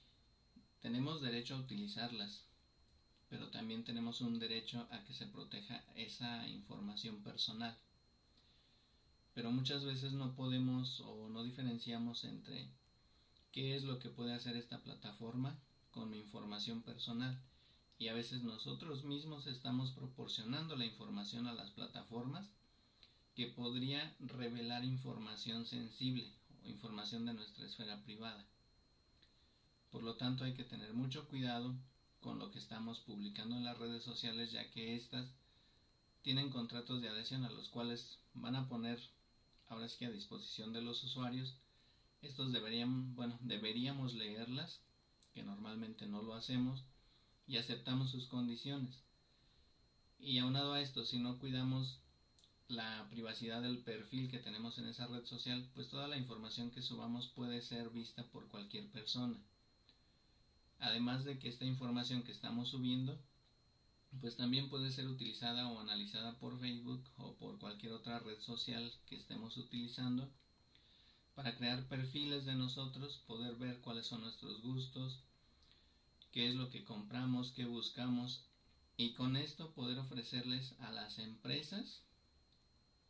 tenemos 0.81 1.21
derecho 1.21 1.55
a 1.55 1.59
utilizarlas, 1.59 2.48
pero 3.29 3.49
también 3.49 3.83
tenemos 3.83 4.21
un 4.21 4.39
derecho 4.39 4.87
a 4.91 5.03
que 5.03 5.13
se 5.13 5.27
proteja 5.27 5.83
esa 5.95 6.47
información 6.47 7.21
personal. 7.23 7.77
Pero 9.33 9.51
muchas 9.51 9.85
veces 9.85 10.13
no 10.13 10.35
podemos 10.35 10.99
o 11.01 11.29
no 11.29 11.43
diferenciamos 11.43 12.23
entre 12.23 12.67
qué 13.51 13.75
es 13.75 13.83
lo 13.83 13.99
que 13.99 14.09
puede 14.09 14.33
hacer 14.33 14.55
esta 14.55 14.79
plataforma 14.79 15.57
con 15.91 16.09
mi 16.09 16.17
información 16.17 16.81
personal 16.81 17.39
y 17.99 18.07
a 18.07 18.13
veces 18.13 18.43
nosotros 18.43 19.03
mismos 19.03 19.45
estamos 19.45 19.91
proporcionando 19.91 20.75
la 20.75 20.85
información 20.85 21.47
a 21.47 21.53
las 21.53 21.69
plataformas 21.71 22.49
que 23.35 23.47
podría 23.47 24.15
revelar 24.19 24.83
información 24.83 25.65
sensible 25.65 26.33
o 26.63 26.67
información 26.67 27.25
de 27.25 27.33
nuestra 27.33 27.65
esfera 27.65 28.01
privada. 28.03 28.45
Por 29.91 30.03
lo 30.03 30.15
tanto 30.15 30.43
hay 30.43 30.53
que 30.53 30.63
tener 30.63 30.93
mucho 30.93 31.27
cuidado 31.27 31.75
con 32.21 32.39
lo 32.39 32.51
que 32.51 32.59
estamos 32.59 32.99
publicando 32.99 33.55
en 33.55 33.63
las 33.63 33.77
redes 33.77 34.03
sociales, 34.03 34.51
ya 34.51 34.69
que 34.71 34.95
estas 34.95 35.27
tienen 36.21 36.49
contratos 36.49 37.01
de 37.01 37.09
adhesión 37.09 37.45
a 37.45 37.49
los 37.49 37.69
cuales 37.69 38.19
van 38.33 38.55
a 38.55 38.67
poner 38.67 38.99
ahora 39.69 39.87
sí 39.87 39.97
que 39.99 40.05
a 40.07 40.11
disposición 40.11 40.73
de 40.73 40.81
los 40.81 41.03
usuarios. 41.03 41.55
Estos 42.21 42.51
deberían, 42.51 43.15
bueno, 43.15 43.37
deberíamos 43.41 44.13
leerlas, 44.13 44.81
que 45.33 45.43
normalmente 45.43 46.07
no 46.07 46.21
lo 46.21 46.33
hacemos, 46.33 46.83
y 47.47 47.57
aceptamos 47.57 48.11
sus 48.11 48.27
condiciones. 48.27 49.03
Y 50.19 50.39
aunado 50.39 50.73
a 50.73 50.81
esto, 50.81 51.05
si 51.05 51.17
no 51.19 51.39
cuidamos 51.39 51.99
la 52.67 53.07
privacidad 53.09 53.61
del 53.61 53.79
perfil 53.79 54.29
que 54.29 54.37
tenemos 54.39 54.77
en 54.77 54.87
esa 54.87 55.07
red 55.07 55.25
social, 55.25 55.67
pues 55.73 55.87
toda 55.89 56.07
la 56.07 56.17
información 56.17 56.71
que 56.71 56.81
subamos 56.81 57.27
puede 57.29 57.61
ser 57.61 57.89
vista 57.89 58.23
por 58.31 58.47
cualquier 58.49 58.91
persona. 58.91 59.37
Además 60.79 61.25
de 61.25 61.39
que 61.39 61.49
esta 61.49 61.65
información 61.65 62.23
que 62.23 62.31
estamos 62.31 62.69
subiendo, 62.69 63.19
pues 64.21 64.37
también 64.37 64.69
puede 64.69 64.91
ser 64.91 65.07
utilizada 65.07 65.67
o 65.67 65.79
analizada 65.79 66.39
por 66.39 66.59
Facebook 66.59 67.03
o 67.17 67.35
por 67.35 67.59
cualquier 67.59 67.93
otra 67.93 68.19
red 68.19 68.39
social 68.39 68.91
que 69.07 69.15
estemos 69.17 69.57
utilizando 69.57 70.31
para 71.35 71.55
crear 71.55 71.87
perfiles 71.87 72.45
de 72.45 72.55
nosotros, 72.55 73.23
poder 73.27 73.55
ver 73.55 73.79
cuáles 73.81 74.07
son 74.07 74.21
nuestros 74.21 74.61
gustos, 74.61 75.19
qué 76.31 76.49
es 76.49 76.55
lo 76.55 76.69
que 76.69 76.83
compramos, 76.83 77.51
qué 77.51 77.65
buscamos 77.65 78.43
y 78.97 79.13
con 79.13 79.37
esto 79.37 79.73
poder 79.73 79.99
ofrecerles 79.99 80.75
a 80.79 80.91
las 80.91 81.19
empresas 81.19 82.01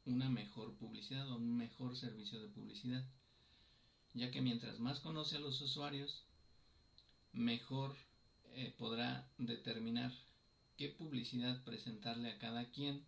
una 0.05 0.29
mejor 0.29 0.75
publicidad 0.77 1.29
o 1.31 1.37
un 1.37 1.57
mejor 1.57 1.95
servicio 1.95 2.39
de 2.39 2.47
publicidad. 2.49 3.03
ya 4.13 4.31
que 4.31 4.41
mientras 4.41 4.79
más 4.79 4.99
conoce 4.99 5.37
a 5.37 5.39
los 5.39 5.61
usuarios, 5.61 6.23
mejor 7.33 7.95
eh, 8.53 8.73
podrá 8.77 9.29
determinar 9.37 10.11
qué 10.77 10.89
publicidad 10.89 11.63
presentarle 11.63 12.31
a 12.31 12.37
cada 12.39 12.69
quien 12.71 13.03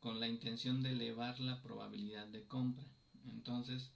con 0.00 0.20
la 0.20 0.28
intención 0.28 0.82
de 0.82 0.92
elevar 0.92 1.38
la 1.40 1.62
probabilidad 1.62 2.26
de 2.26 2.46
compra. 2.46 2.84
Entonces, 3.26 3.90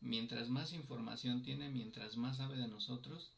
mientras 0.00 0.48
más 0.48 0.72
información 0.72 1.42
tiene, 1.42 1.68
mientras 1.68 2.16
más 2.16 2.38
sabe 2.38 2.56
de 2.56 2.68
nosotros, 2.68 3.32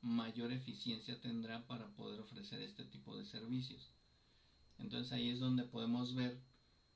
mayor 0.00 0.52
eficiencia 0.52 1.20
tendrá 1.20 1.66
para 1.66 1.86
poder 1.94 2.20
ofrecer 2.20 2.60
este 2.60 2.84
tipo 2.84 3.16
de 3.16 3.24
servicios. 3.24 3.90
Entonces 4.78 5.12
ahí 5.12 5.28
es 5.30 5.38
donde 5.38 5.62
podemos 5.62 6.14
ver 6.14 6.40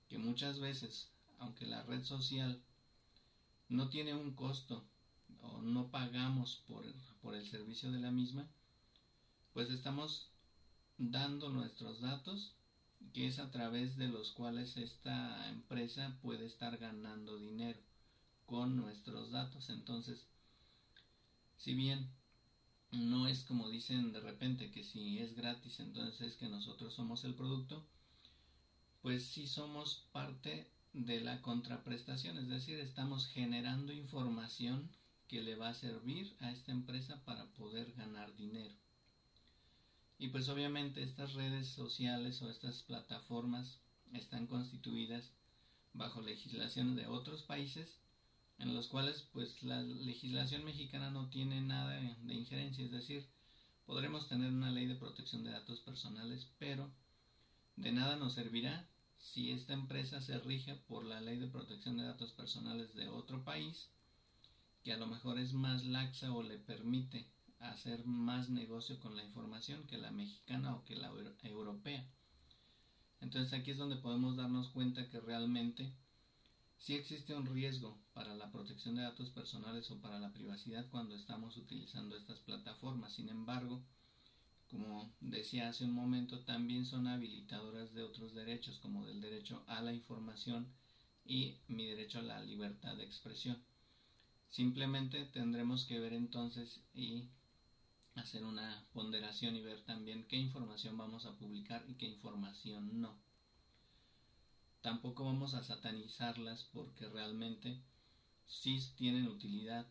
que 0.08 0.18
muchas 0.18 0.58
veces, 0.58 1.08
aunque 1.38 1.66
la 1.66 1.82
red 1.84 2.02
social 2.04 2.60
no 3.68 3.88
tiene 3.88 4.14
un 4.14 4.34
costo 4.34 4.84
o 5.42 5.62
no 5.62 5.90
pagamos 5.90 6.62
por 6.66 6.84
por 7.26 7.34
el 7.34 7.44
servicio 7.44 7.90
de 7.90 7.98
la 7.98 8.12
misma, 8.12 8.48
pues 9.52 9.68
estamos 9.68 10.28
dando 10.96 11.50
nuestros 11.50 12.00
datos, 12.00 12.54
que 13.12 13.26
es 13.26 13.40
a 13.40 13.50
través 13.50 13.96
de 13.96 14.06
los 14.06 14.30
cuales 14.30 14.76
esta 14.76 15.48
empresa 15.48 16.16
puede 16.22 16.46
estar 16.46 16.78
ganando 16.78 17.36
dinero 17.36 17.80
con 18.46 18.76
nuestros 18.76 19.32
datos. 19.32 19.70
Entonces, 19.70 20.24
si 21.56 21.74
bien 21.74 22.08
no 22.92 23.26
es 23.26 23.42
como 23.42 23.68
dicen 23.70 24.12
de 24.12 24.20
repente 24.20 24.70
que 24.70 24.84
si 24.84 25.18
es 25.18 25.34
gratis 25.34 25.80
entonces 25.80 26.20
es 26.20 26.36
que 26.36 26.46
nosotros 26.46 26.94
somos 26.94 27.24
el 27.24 27.34
producto, 27.34 27.84
pues 29.02 29.24
sí 29.24 29.48
somos 29.48 30.06
parte 30.12 30.70
de 30.92 31.20
la 31.22 31.42
contraprestación, 31.42 32.38
es 32.38 32.48
decir, 32.48 32.78
estamos 32.78 33.26
generando 33.26 33.92
información 33.92 34.88
que 35.28 35.42
le 35.42 35.56
va 35.56 35.70
a 35.70 35.74
servir 35.74 36.34
a 36.40 36.50
esta 36.52 36.72
empresa 36.72 37.22
para 37.24 37.46
poder 37.52 37.92
ganar 37.94 38.34
dinero. 38.36 38.74
Y 40.18 40.28
pues 40.28 40.48
obviamente 40.48 41.02
estas 41.02 41.34
redes 41.34 41.68
sociales 41.68 42.40
o 42.42 42.50
estas 42.50 42.82
plataformas 42.82 43.80
están 44.12 44.46
constituidas 44.46 45.32
bajo 45.92 46.22
legislación 46.22 46.96
de 46.96 47.06
otros 47.06 47.42
países 47.42 48.00
en 48.58 48.74
los 48.74 48.88
cuales 48.88 49.28
pues 49.32 49.62
la 49.62 49.82
legislación 49.82 50.64
mexicana 50.64 51.10
no 51.10 51.28
tiene 51.28 51.60
nada 51.60 51.90
de 51.90 52.34
injerencia, 52.34 52.84
es 52.84 52.90
decir, 52.90 53.26
podremos 53.84 54.28
tener 54.28 54.50
una 54.50 54.70
ley 54.70 54.86
de 54.86 54.94
protección 54.94 55.44
de 55.44 55.50
datos 55.50 55.80
personales, 55.80 56.48
pero 56.58 56.90
de 57.76 57.92
nada 57.92 58.16
nos 58.16 58.34
servirá 58.34 58.88
si 59.18 59.50
esta 59.50 59.74
empresa 59.74 60.20
se 60.20 60.38
rige 60.38 60.74
por 60.88 61.04
la 61.04 61.20
ley 61.20 61.38
de 61.38 61.48
protección 61.48 61.96
de 61.96 62.04
datos 62.04 62.32
personales 62.32 62.94
de 62.94 63.08
otro 63.08 63.44
país, 63.44 63.88
que 64.86 64.92
a 64.92 64.98
lo 64.98 65.08
mejor 65.08 65.36
es 65.40 65.52
más 65.52 65.84
laxa 65.84 66.32
o 66.32 66.44
le 66.44 66.58
permite 66.58 67.26
hacer 67.58 68.06
más 68.06 68.50
negocio 68.50 69.00
con 69.00 69.16
la 69.16 69.24
información 69.24 69.84
que 69.88 69.98
la 69.98 70.12
mexicana 70.12 70.76
o 70.76 70.84
que 70.84 70.94
la 70.94 71.10
europea. 71.42 72.08
Entonces 73.20 73.52
aquí 73.52 73.72
es 73.72 73.78
donde 73.78 73.96
podemos 73.96 74.36
darnos 74.36 74.68
cuenta 74.68 75.08
que 75.08 75.18
realmente 75.18 75.92
si 76.78 76.94
existe 76.94 77.34
un 77.34 77.46
riesgo 77.46 77.98
para 78.14 78.36
la 78.36 78.52
protección 78.52 78.94
de 78.94 79.02
datos 79.02 79.30
personales 79.30 79.90
o 79.90 80.00
para 80.00 80.20
la 80.20 80.32
privacidad 80.32 80.88
cuando 80.88 81.16
estamos 81.16 81.56
utilizando 81.56 82.16
estas 82.16 82.38
plataformas. 82.38 83.12
Sin 83.12 83.28
embargo, 83.28 83.82
como 84.70 85.12
decía 85.20 85.68
hace 85.68 85.84
un 85.84 85.94
momento, 85.94 86.44
también 86.44 86.86
son 86.86 87.08
habilitadoras 87.08 87.92
de 87.92 88.04
otros 88.04 88.34
derechos, 88.34 88.78
como 88.78 89.04
del 89.04 89.20
derecho 89.20 89.64
a 89.66 89.82
la 89.82 89.92
información 89.92 90.72
y 91.24 91.56
mi 91.66 91.86
derecho 91.86 92.20
a 92.20 92.22
la 92.22 92.40
libertad 92.40 92.94
de 92.94 93.02
expresión. 93.02 93.60
Simplemente 94.50 95.24
tendremos 95.26 95.84
que 95.84 95.98
ver 95.98 96.12
entonces 96.12 96.80
y 96.94 97.28
hacer 98.14 98.44
una 98.44 98.86
ponderación 98.92 99.56
y 99.56 99.60
ver 99.60 99.84
también 99.84 100.26
qué 100.28 100.36
información 100.36 100.96
vamos 100.96 101.26
a 101.26 101.36
publicar 101.36 101.84
y 101.88 101.94
qué 101.94 102.06
información 102.06 103.00
no. 103.00 103.14
Tampoco 104.80 105.24
vamos 105.24 105.54
a 105.54 105.62
satanizarlas 105.62 106.64
porque 106.72 107.08
realmente 107.08 107.82
sí 108.46 108.80
tienen 108.96 109.26
utilidad, 109.26 109.86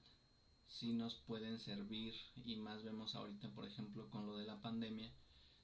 sí 0.68 0.94
nos 0.94 1.16
pueden 1.16 1.60
servir 1.60 2.16
y 2.36 2.56
más 2.56 2.84
vemos 2.84 3.14
ahorita, 3.14 3.50
por 3.50 3.66
ejemplo, 3.66 4.10
con 4.10 4.26
lo 4.26 4.38
de 4.38 4.46
la 4.46 4.62
pandemia, 4.62 5.12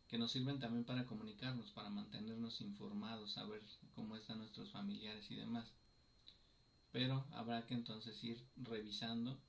que 0.07 0.17
nos 0.17 0.31
sirven 0.31 0.59
también 0.59 0.83
para 0.83 1.05
comunicarnos, 1.05 1.71
para 1.71 1.89
mantenernos 1.89 2.59
informados, 2.61 3.31
saber 3.31 3.61
cómo 3.95 4.17
están 4.17 4.39
nuestros 4.39 4.69
familiares 4.69 5.31
y 5.31 5.35
demás. 5.35 5.71
Pero 6.91 7.25
habrá 7.31 7.65
que 7.65 7.73
entonces 7.73 8.21
ir 8.23 8.43
revisando 8.57 9.39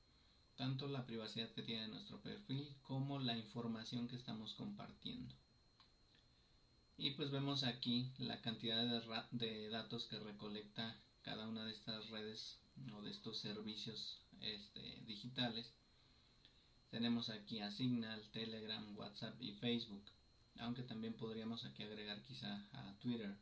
tanto 0.57 0.87
la 0.87 1.05
privacidad 1.07 1.50
que 1.50 1.62
tiene 1.62 1.88
nuestro 1.88 2.20
perfil 2.20 2.68
como 2.83 3.18
la 3.18 3.37
información 3.37 4.09
que 4.09 4.16
estamos 4.16 4.55
compartiendo. 4.55 5.35
Y 6.98 7.11
pues 7.12 7.31
vemos 7.31 7.64
aquí 7.64 8.12
la 8.18 8.40
cantidad 8.42 8.85
de, 9.33 9.68
datos 9.70 10.07
que 10.07 10.20
recolecta 10.20 11.00
cada 11.22 11.48
una 11.48 11.64
de 11.64 11.72
estas 11.72 12.11
redes 12.11 12.59
o 12.94 13.02
de 13.02 13.11
estos 13.11 13.38
servicios 13.38 14.20
este, 14.40 15.02
digitales. 15.07 15.72
Tenemos 16.90 17.31
aquí 17.31 17.61
a 17.61 17.70
Signal, 17.70 18.22
Telegram, 18.31 18.96
WhatsApp 18.96 19.40
y 19.40 19.52
Facebook, 19.55 20.05
aunque 20.59 20.83
también 20.83 21.14
podríamos 21.14 21.64
aquí 21.64 21.83
agregar 21.83 22.22
quizá 22.22 22.68
a 22.72 22.96
Twitter. 23.00 23.35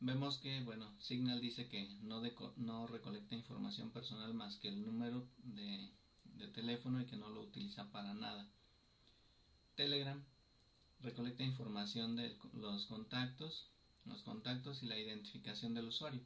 Vemos 0.00 0.38
que, 0.38 0.62
bueno, 0.62 0.94
Signal 1.00 1.40
dice 1.40 1.68
que 1.68 1.88
no, 2.02 2.86
recolecta 2.86 3.34
información 3.34 3.90
personal 3.90 4.34
más 4.34 4.56
que 4.56 4.68
el 4.68 4.84
número 4.84 5.26
de, 5.38 5.90
de 6.34 6.48
teléfono 6.48 7.00
y 7.00 7.06
que 7.06 7.16
no 7.16 7.30
lo 7.30 7.42
utiliza 7.42 7.90
para 7.90 8.12
nada. 8.12 8.46
Telegram 9.74 10.22
recolecta 11.00 11.44
información 11.44 12.16
de 12.16 12.36
los 12.52 12.86
contactos, 12.86 13.68
los 14.04 14.22
contactos 14.22 14.82
y 14.82 14.86
la 14.86 14.98
identificación 14.98 15.74
del 15.74 15.86
usuario. 15.86 16.20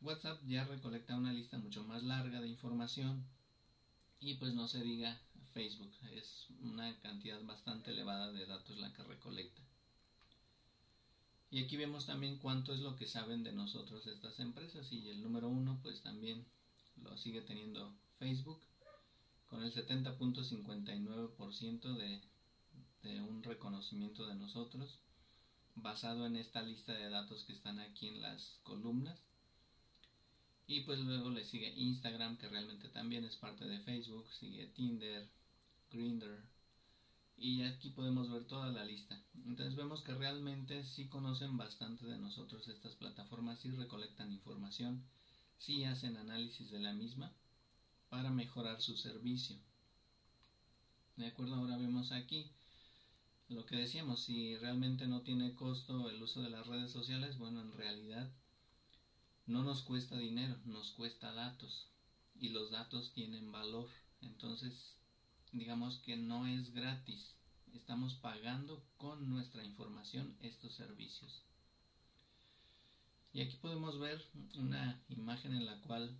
WhatsApp 0.00 0.40
ya 0.46 0.64
recolecta 0.64 1.16
una 1.16 1.32
lista 1.32 1.58
mucho 1.58 1.84
más 1.84 2.02
larga 2.02 2.40
de 2.40 2.48
información 2.48 3.24
y 4.20 4.34
pues 4.34 4.54
no 4.54 4.68
se 4.68 4.82
diga 4.82 5.20
Facebook, 5.52 5.92
es 6.12 6.46
una 6.60 6.98
cantidad 7.00 7.42
bastante 7.44 7.90
elevada 7.90 8.32
de 8.32 8.46
datos 8.46 8.78
la 8.78 8.92
que 8.92 9.02
recolecta. 9.02 9.62
Y 11.54 11.62
aquí 11.62 11.76
vemos 11.76 12.04
también 12.04 12.36
cuánto 12.38 12.74
es 12.74 12.80
lo 12.80 12.96
que 12.96 13.06
saben 13.06 13.44
de 13.44 13.52
nosotros 13.52 14.04
estas 14.08 14.40
empresas 14.40 14.90
y 14.90 15.08
el 15.08 15.22
número 15.22 15.48
uno 15.48 15.78
pues 15.84 16.02
también 16.02 16.44
lo 17.00 17.16
sigue 17.16 17.42
teniendo 17.42 17.94
Facebook 18.18 18.60
con 19.46 19.62
el 19.62 19.72
70.59% 19.72 22.20
de 23.02 23.22
un 23.22 23.44
reconocimiento 23.44 24.26
de 24.26 24.34
nosotros 24.34 24.98
basado 25.76 26.26
en 26.26 26.34
esta 26.34 26.60
lista 26.60 26.92
de 26.92 27.08
datos 27.08 27.44
que 27.44 27.52
están 27.52 27.78
aquí 27.78 28.08
en 28.08 28.20
las 28.20 28.58
columnas. 28.64 29.22
Y 30.66 30.80
pues 30.80 30.98
luego 30.98 31.30
le 31.30 31.44
sigue 31.44 31.72
Instagram, 31.76 32.36
que 32.36 32.48
realmente 32.48 32.88
también 32.88 33.24
es 33.24 33.36
parte 33.36 33.64
de 33.64 33.78
Facebook, 33.78 34.26
sigue 34.32 34.66
Tinder, 34.74 35.28
Grindr, 35.92 36.42
y 37.36 37.62
aquí 37.62 37.90
podemos 37.90 38.30
ver 38.30 38.44
toda 38.46 38.70
la 38.70 38.84
lista. 38.84 39.20
Entonces 39.46 39.76
vemos 39.76 40.02
que 40.02 40.14
realmente 40.14 40.84
sí 40.84 41.08
conocen 41.08 41.56
bastante 41.56 42.06
de 42.06 42.18
nosotros 42.18 42.68
estas 42.68 42.94
plataformas, 42.94 43.58
sí 43.60 43.70
recolectan 43.70 44.32
información, 44.32 45.04
sí 45.58 45.84
hacen 45.84 46.16
análisis 46.16 46.70
de 46.70 46.80
la 46.80 46.92
misma 46.92 47.32
para 48.08 48.30
mejorar 48.30 48.80
su 48.80 48.96
servicio. 48.96 49.56
De 51.16 51.26
acuerdo, 51.26 51.56
ahora 51.56 51.76
vemos 51.76 52.12
aquí 52.12 52.50
lo 53.48 53.66
que 53.66 53.76
decíamos, 53.76 54.22
si 54.22 54.56
realmente 54.56 55.06
no 55.06 55.20
tiene 55.22 55.54
costo 55.54 56.08
el 56.08 56.22
uso 56.22 56.42
de 56.42 56.48
las 56.48 56.66
redes 56.66 56.90
sociales, 56.90 57.38
bueno, 57.38 57.60
en 57.60 57.72
realidad 57.72 58.32
no 59.46 59.62
nos 59.62 59.82
cuesta 59.82 60.16
dinero, 60.16 60.56
nos 60.64 60.92
cuesta 60.92 61.32
datos 61.32 61.88
y 62.40 62.48
los 62.48 62.70
datos 62.70 63.12
tienen 63.12 63.52
valor. 63.52 63.88
Entonces, 64.22 64.96
digamos 65.54 65.98
que 65.98 66.16
no 66.16 66.46
es 66.46 66.74
gratis, 66.74 67.32
estamos 67.72 68.14
pagando 68.14 68.82
con 68.96 69.30
nuestra 69.30 69.64
información 69.64 70.36
estos 70.42 70.74
servicios. 70.74 71.42
Y 73.32 73.40
aquí 73.40 73.56
podemos 73.62 73.98
ver 73.98 74.20
una 74.58 75.00
imagen 75.08 75.54
en 75.54 75.66
la 75.66 75.80
cual 75.82 76.10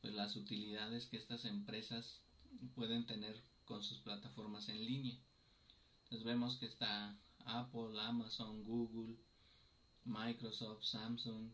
pues 0.00 0.14
las 0.14 0.36
utilidades 0.36 1.06
que 1.06 1.16
estas 1.16 1.44
empresas 1.44 2.20
pueden 2.74 3.06
tener 3.06 3.42
con 3.64 3.82
sus 3.82 3.98
plataformas 3.98 4.68
en 4.68 4.84
línea. 4.84 5.18
Entonces 6.04 6.24
vemos 6.24 6.56
que 6.56 6.66
está 6.66 7.16
Apple, 7.44 8.00
Amazon, 8.00 8.64
Google, 8.64 9.16
Microsoft, 10.04 10.84
Samsung, 10.84 11.50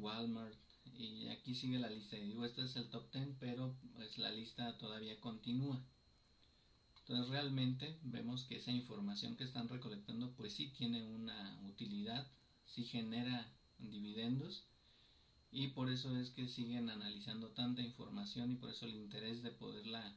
Walmart 0.00 0.58
y 0.94 1.28
aquí 1.28 1.54
sigue 1.54 1.78
la 1.78 1.90
lista. 1.90 2.16
Y 2.16 2.28
digo, 2.28 2.44
este 2.44 2.64
es 2.64 2.76
el 2.76 2.88
top 2.88 3.10
10, 3.12 3.36
pero 3.38 3.76
pues 3.94 4.18
la 4.18 4.30
lista 4.30 4.76
todavía 4.78 5.20
continúa. 5.20 5.82
Entonces 7.00 7.28
realmente 7.28 7.98
vemos 8.02 8.44
que 8.44 8.56
esa 8.56 8.72
información 8.72 9.36
que 9.36 9.44
están 9.44 9.68
recolectando 9.68 10.32
pues 10.32 10.54
sí 10.54 10.72
tiene 10.76 11.04
una 11.04 11.60
utilidad, 11.68 12.26
sí 12.64 12.84
genera 12.84 13.52
dividendos 13.78 14.64
y 15.52 15.68
por 15.68 15.88
eso 15.88 16.16
es 16.18 16.30
que 16.30 16.48
siguen 16.48 16.90
analizando 16.90 17.50
tanta 17.50 17.82
información 17.82 18.52
y 18.52 18.56
por 18.56 18.70
eso 18.70 18.86
el 18.86 18.96
interés 18.96 19.42
de 19.42 19.52
poderla 19.52 20.16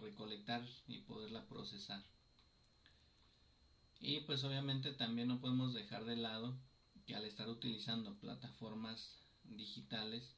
recolectar 0.00 0.66
y 0.88 0.98
poderla 0.98 1.46
procesar. 1.46 2.02
Y 4.00 4.20
pues 4.20 4.42
obviamente 4.42 4.92
también 4.92 5.28
no 5.28 5.40
podemos 5.40 5.72
dejar 5.72 6.04
de 6.04 6.16
lado 6.16 6.58
que 7.06 7.14
al 7.14 7.24
estar 7.24 7.48
utilizando 7.48 8.18
plataformas 8.18 9.18
digitales 9.44 10.36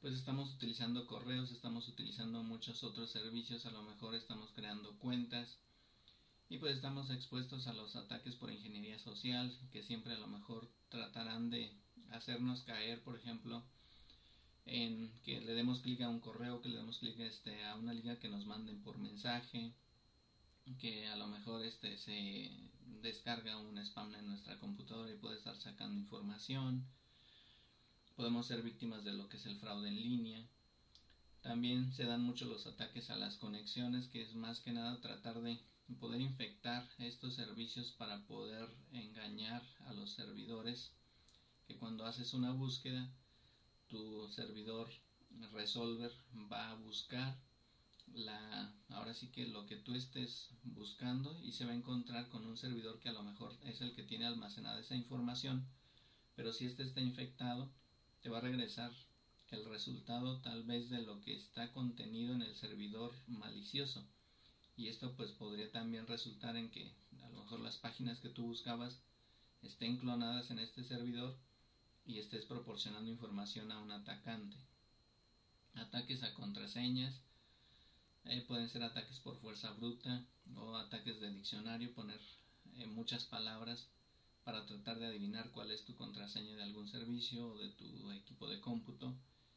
pues 0.00 0.14
estamos 0.14 0.54
utilizando 0.54 1.06
correos, 1.06 1.50
estamos 1.50 1.88
utilizando 1.88 2.42
muchos 2.42 2.84
otros 2.84 3.10
servicios, 3.10 3.66
a 3.66 3.70
lo 3.70 3.82
mejor 3.82 4.14
estamos 4.14 4.52
creando 4.52 4.96
cuentas 4.98 5.58
y 6.48 6.58
pues 6.58 6.76
estamos 6.76 7.10
expuestos 7.10 7.66
a 7.66 7.72
los 7.72 7.96
ataques 7.96 8.36
por 8.36 8.52
ingeniería 8.52 8.98
social 8.98 9.52
que 9.72 9.82
siempre 9.82 10.14
a 10.14 10.18
lo 10.18 10.28
mejor 10.28 10.70
tratarán 10.90 11.50
de 11.50 11.76
hacernos 12.10 12.62
caer, 12.62 13.02
por 13.02 13.16
ejemplo, 13.16 13.64
en 14.64 15.12
que 15.24 15.40
le 15.40 15.54
demos 15.54 15.80
clic 15.80 16.00
a 16.02 16.08
un 16.08 16.20
correo, 16.20 16.60
que 16.60 16.68
le 16.68 16.76
demos 16.76 16.98
clic 16.98 17.18
este, 17.18 17.64
a 17.64 17.74
una 17.74 17.92
liga 17.92 18.18
que 18.18 18.28
nos 18.28 18.46
manden 18.46 18.82
por 18.82 18.98
mensaje, 18.98 19.74
que 20.74 21.08
a 21.08 21.16
lo 21.16 21.26
mejor 21.28 21.64
este 21.64 21.96
se 21.96 22.50
descarga 23.02 23.56
un 23.56 23.78
spam 23.78 24.14
en 24.14 24.26
nuestra 24.26 24.58
computadora 24.58 25.10
y 25.10 25.16
puede 25.16 25.36
estar 25.36 25.56
sacando 25.56 26.00
información 26.00 26.86
Podemos 28.16 28.46
ser 28.46 28.62
víctimas 28.62 29.04
de 29.04 29.12
lo 29.12 29.28
que 29.28 29.36
es 29.36 29.44
el 29.44 29.58
fraude 29.58 29.88
en 29.88 30.02
línea. 30.02 30.42
También 31.42 31.92
se 31.92 32.06
dan 32.06 32.22
mucho 32.22 32.46
los 32.46 32.66
ataques 32.66 33.10
a 33.10 33.16
las 33.16 33.36
conexiones, 33.36 34.08
que 34.08 34.22
es 34.22 34.34
más 34.34 34.60
que 34.60 34.72
nada 34.72 34.98
tratar 35.02 35.42
de 35.42 35.60
poder 36.00 36.22
infectar 36.22 36.88
estos 36.96 37.34
servicios 37.34 37.92
para 37.92 38.26
poder 38.26 38.70
engañar 38.92 39.62
a 39.84 39.92
los 39.92 40.12
servidores 40.12 40.92
que 41.66 41.76
cuando 41.76 42.06
haces 42.06 42.32
una 42.32 42.52
búsqueda 42.52 43.06
tu 43.86 44.26
servidor 44.28 44.88
resolver 45.52 46.12
va 46.50 46.70
a 46.70 46.74
buscar 46.74 47.36
la 48.14 48.72
ahora 48.90 49.14
sí 49.14 49.28
que 49.28 49.46
lo 49.46 49.66
que 49.66 49.76
tú 49.76 49.94
estés 49.94 50.50
buscando 50.62 51.38
y 51.42 51.52
se 51.52 51.64
va 51.64 51.72
a 51.72 51.76
encontrar 51.76 52.28
con 52.28 52.46
un 52.46 52.56
servidor 52.56 52.98
que 52.98 53.08
a 53.08 53.12
lo 53.12 53.22
mejor 53.22 53.56
es 53.64 53.80
el 53.80 53.92
que 53.94 54.02
tiene 54.02 54.26
almacenada 54.26 54.80
esa 54.80 54.96
información. 54.96 55.66
Pero 56.34 56.52
si 56.52 56.66
este 56.66 56.82
está 56.82 57.00
infectado 57.00 57.70
te 58.22 58.28
va 58.28 58.38
a 58.38 58.42
regresar 58.42 58.92
el 59.50 59.64
resultado 59.66 60.40
tal 60.40 60.64
vez 60.64 60.90
de 60.90 61.02
lo 61.02 61.20
que 61.20 61.36
está 61.36 61.72
contenido 61.72 62.34
en 62.34 62.42
el 62.42 62.54
servidor 62.56 63.14
malicioso. 63.26 64.04
Y 64.76 64.88
esto 64.88 65.14
pues 65.16 65.30
podría 65.32 65.70
también 65.70 66.06
resultar 66.06 66.56
en 66.56 66.70
que 66.70 66.92
a 67.22 67.28
lo 67.30 67.42
mejor 67.42 67.60
las 67.60 67.76
páginas 67.76 68.18
que 68.20 68.28
tú 68.28 68.44
buscabas 68.44 69.00
estén 69.62 69.96
clonadas 69.98 70.50
en 70.50 70.58
este 70.58 70.84
servidor 70.84 71.36
y 72.04 72.18
estés 72.18 72.44
proporcionando 72.44 73.10
información 73.10 73.72
a 73.72 73.78
un 73.78 73.90
atacante. 73.90 74.56
Ataques 75.74 76.22
a 76.22 76.34
contraseñas 76.34 77.20
pueden 78.46 78.68
ser 78.68 78.82
ataques 78.82 79.18
por 79.20 79.38
fuerza 79.40 79.70
bruta 79.72 80.24
o 80.56 80.76
ataques 80.76 81.20
de 81.20 81.30
diccionario 81.30 81.94
poner 81.94 82.20
eh, 82.76 82.86
muchas 82.86 83.24
palabras 83.24 83.88
para 84.44 84.66
tratar 84.66 84.98
de 84.98 85.06
adivinar 85.06 85.50
cuál 85.52 85.70
es 85.70 85.84
tu 85.84 85.94
contraseña 85.96 86.56
de 86.56 86.62
algún 86.62 86.88
servicio 86.88 87.48
o 87.48 87.58
de 87.58 87.68
tu 87.70 88.12
equipo 88.12 88.48
de 88.48 88.60
cómputo 88.60 89.14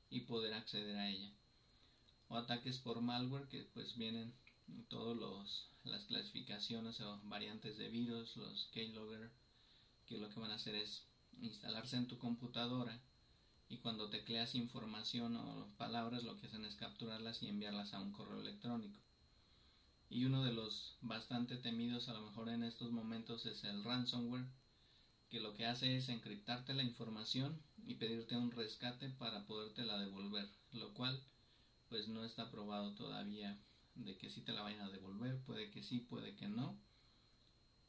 y 0.09 0.21
poder 0.21 0.53
acceder 0.53 0.97
a 0.97 1.09
ella. 1.09 1.31
O 2.27 2.37
ataques 2.37 2.77
por 2.77 3.01
malware 3.01 3.47
que 3.47 3.63
pues 3.73 3.95
vienen 3.97 4.33
todos 4.87 5.17
los 5.17 5.69
las 5.83 6.03
clasificaciones 6.05 6.99
o 7.01 7.19
variantes 7.23 7.77
de 7.77 7.89
virus, 7.89 8.35
los 8.37 8.65
keylogger, 8.73 9.31
que 10.07 10.17
lo 10.17 10.29
que 10.29 10.39
van 10.39 10.51
a 10.51 10.55
hacer 10.55 10.75
es 10.75 11.03
instalarse 11.41 11.95
en 11.95 12.07
tu 12.07 12.17
computadora 12.17 12.99
y 13.69 13.77
cuando 13.77 14.09
tecleas 14.09 14.55
información 14.55 15.35
o 15.35 15.67
palabras 15.77 16.23
lo 16.23 16.35
que 16.39 16.47
hacen 16.47 16.65
es 16.65 16.75
capturarlas 16.75 17.43
y 17.43 17.47
enviarlas 17.47 17.93
a 17.93 17.99
un 17.99 18.11
correo 18.11 18.41
electrónico. 18.41 18.99
Y 20.09 20.25
uno 20.25 20.43
de 20.43 20.51
los 20.51 20.97
bastante 21.01 21.55
temidos 21.57 22.09
a 22.09 22.13
lo 22.13 22.21
mejor 22.21 22.49
en 22.49 22.63
estos 22.63 22.91
momentos 22.91 23.45
es 23.45 23.63
el 23.63 23.83
ransomware, 23.83 24.47
que 25.29 25.39
lo 25.39 25.53
que 25.53 25.67
hace 25.67 25.95
es 25.95 26.09
encriptarte 26.09 26.73
la 26.73 26.81
información 26.81 27.61
y 27.85 27.93
pedirte 27.95 28.35
un 28.35 28.51
rescate 28.51 29.09
para 29.09 29.45
podértela 29.45 29.99
devolver, 29.99 30.49
lo 30.71 30.91
cual 30.95 31.21
pues 31.89 32.07
no 32.07 32.23
está 32.23 32.49
probado 32.49 32.95
todavía 32.95 33.55
de 33.93 34.17
que 34.17 34.31
sí 34.31 34.41
te 34.41 34.53
la 34.53 34.63
vayan 34.63 34.81
a 34.81 34.89
devolver, 34.89 35.39
puede 35.43 35.69
que 35.69 35.83
sí, 35.83 35.99
puede 35.99 36.35
que 36.35 36.47
no, 36.47 36.79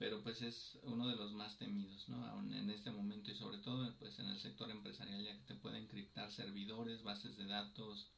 pero 0.00 0.22
pues 0.22 0.40
es 0.40 0.78
uno 0.84 1.06
de 1.08 1.14
los 1.14 1.32
más 1.32 1.58
temidos, 1.58 2.08
¿no? 2.08 2.24
Aún 2.24 2.54
en 2.54 2.70
este 2.70 2.90
momento 2.90 3.30
y 3.30 3.34
sobre 3.34 3.58
todo 3.58 3.94
pues 3.98 4.18
en 4.18 4.28
el 4.28 4.40
sector 4.40 4.70
empresarial 4.70 5.22
ya 5.22 5.36
que 5.36 5.44
te 5.44 5.54
puede 5.56 5.76
encriptar 5.76 6.32
servidores, 6.32 7.02
bases 7.02 7.36
de 7.36 7.44
datos 7.44 8.08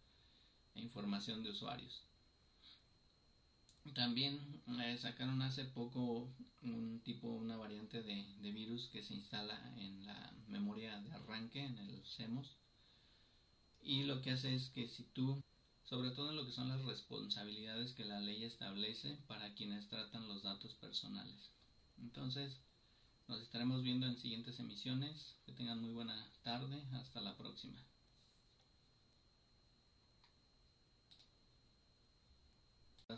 e 0.76 0.80
información 0.80 1.42
de 1.42 1.50
usuarios. 1.50 2.04
También 3.96 4.62
eh, 4.80 4.96
sacaron 4.96 5.42
hace 5.42 5.64
poco 5.64 6.32
un 6.62 7.00
tipo, 7.00 7.26
una 7.26 7.56
variante 7.56 8.00
de, 8.00 8.52
virus 8.52 8.86
que 8.92 9.02
se 9.02 9.14
instala 9.14 9.58
en 9.76 10.06
la 10.06 10.32
memoria 10.46 11.00
de 11.00 11.10
arranque, 11.10 11.64
en 11.64 11.76
el 11.78 12.00
CEMOS. 12.06 12.58
Y 13.82 14.04
lo 14.04 14.22
que 14.22 14.30
hace 14.30 14.54
es 14.54 14.70
que 14.70 14.86
si 14.86 15.02
tú, 15.14 15.42
sobre 15.82 16.12
todo 16.12 16.30
en 16.30 16.36
lo 16.36 16.46
que 16.46 16.52
son 16.52 16.68
las 16.68 16.84
responsabilidades 16.84 17.92
que 17.94 18.04
la 18.04 18.20
ley 18.20 18.44
establece 18.44 19.16
para 19.26 19.52
quienes 19.54 19.88
tratan 19.88 20.28
los 20.28 20.44
datos 20.44 20.74
personales. 20.74 21.50
Entonces, 21.98 22.60
nos 23.28 23.40
estaremos 23.40 23.82
viendo 23.82 24.06
en 24.06 24.16
siguientes 24.16 24.58
emisiones. 24.58 25.36
Que 25.46 25.52
tengan 25.52 25.80
muy 25.80 25.92
buena 25.92 26.30
tarde. 26.42 26.82
Hasta 26.92 27.20
la 27.20 27.36
próxima. 27.36 27.82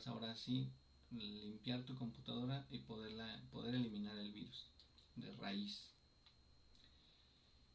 ahora 0.06 0.34
sí 0.34 0.72
limpiar 1.10 1.84
tu 1.84 1.94
computadora 1.94 2.66
y 2.70 2.78
poderla, 2.78 3.42
poder 3.52 3.76
eliminar 3.76 4.16
el 4.18 4.32
virus 4.32 4.66
de 5.14 5.30
raíz. 5.36 5.90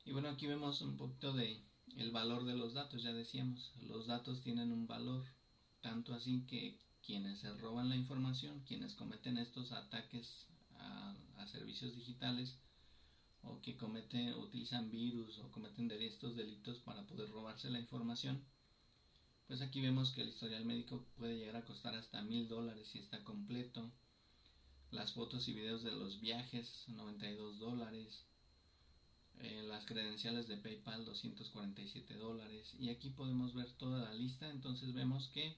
Y 0.05 0.11
bueno, 0.11 0.29
aquí 0.29 0.45
vemos 0.45 0.81
un 0.81 0.97
poquito 0.97 1.33
de 1.33 1.63
el 1.95 2.11
valor 2.11 2.45
de 2.45 2.55
los 2.55 2.73
datos, 2.73 3.01
ya 3.01 3.13
decíamos, 3.13 3.71
los 3.81 4.07
datos 4.07 4.41
tienen 4.41 4.71
un 4.71 4.87
valor, 4.87 5.25
tanto 5.81 6.13
así 6.13 6.45
que 6.45 6.77
quienes 7.01 7.39
se 7.39 7.53
roban 7.57 7.89
la 7.89 7.95
información, 7.95 8.63
quienes 8.67 8.93
cometen 8.95 9.37
estos 9.37 9.71
ataques 9.71 10.45
a, 10.89 11.15
servicios 11.47 11.95
digitales 11.95 12.59
o 13.41 13.59
que 13.61 13.75
cometen, 13.75 14.35
utilizan 14.35 14.91
virus 14.91 15.39
o 15.39 15.49
cometen 15.51 15.89
estos 15.91 16.35
delitos 16.35 16.77
para 16.79 17.07
poder 17.07 17.27
robarse 17.31 17.71
la 17.71 17.79
información, 17.79 18.43
pues 19.47 19.61
aquí 19.61 19.81
vemos 19.81 20.11
que 20.11 20.21
el 20.21 20.29
historial 20.29 20.63
médico 20.65 21.07
puede 21.17 21.37
llegar 21.37 21.55
a 21.55 21.65
costar 21.65 21.95
hasta 21.95 22.21
mil 22.21 22.47
dólares 22.47 22.87
si 22.91 22.99
está 22.99 23.23
completo. 23.23 23.91
Las 24.91 25.13
fotos 25.13 25.47
y 25.47 25.53
videos 25.53 25.81
de 25.83 25.91
los 25.91 26.21
viajes, 26.21 26.83
92 26.87 27.57
dólares. 27.57 28.25
Eh, 29.39 29.63
las 29.67 29.85
credenciales 29.85 30.47
de 30.47 30.57
PayPal, 30.57 31.03
247 31.03 32.13
dólares. 32.15 32.75
Y 32.77 32.89
aquí 32.89 33.09
podemos 33.09 33.55
ver 33.55 33.71
toda 33.77 34.03
la 34.03 34.13
lista. 34.13 34.51
Entonces 34.51 34.93
vemos 34.93 35.29
que 35.29 35.57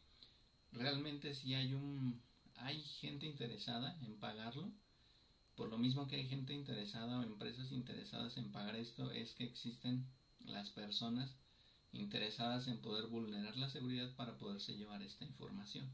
realmente 0.72 1.36
si 1.36 1.54
hay 1.54 1.74
un 1.74 2.22
hay 2.56 2.82
gente 3.02 3.26
interesada 3.26 3.98
en 4.02 4.18
pagarlo. 4.20 4.72
Por 5.56 5.70
lo 5.70 5.78
mismo 5.78 6.08
que 6.08 6.16
hay 6.16 6.28
gente 6.28 6.54
interesada 6.54 7.20
o 7.20 7.24
empresas 7.24 7.72
interesadas 7.72 8.38
en 8.38 8.52
pagar 8.52 8.76
esto, 8.76 9.12
es 9.12 9.34
que 9.34 9.44
existen 9.44 10.08
las 10.40 10.70
personas 10.70 11.36
interesadas 11.92 12.68
en 12.68 12.82
poder 12.82 13.08
vulnerar 13.08 13.58
la 13.58 13.70
seguridad 13.70 14.16
para 14.16 14.38
poderse 14.38 14.78
llevar 14.78 15.02
esta 15.02 15.26
información. 15.26 15.90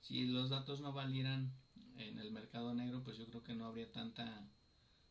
Si 0.00 0.26
los 0.26 0.50
datos 0.50 0.80
no 0.80 0.92
valieran 0.92 1.52
en 1.96 2.18
el 2.18 2.30
mercado 2.30 2.74
negro, 2.74 3.02
pues 3.02 3.16
yo 3.18 3.26
creo 3.26 3.42
que 3.42 3.54
no 3.54 3.66
habría 3.66 3.90
tanta, 3.92 4.48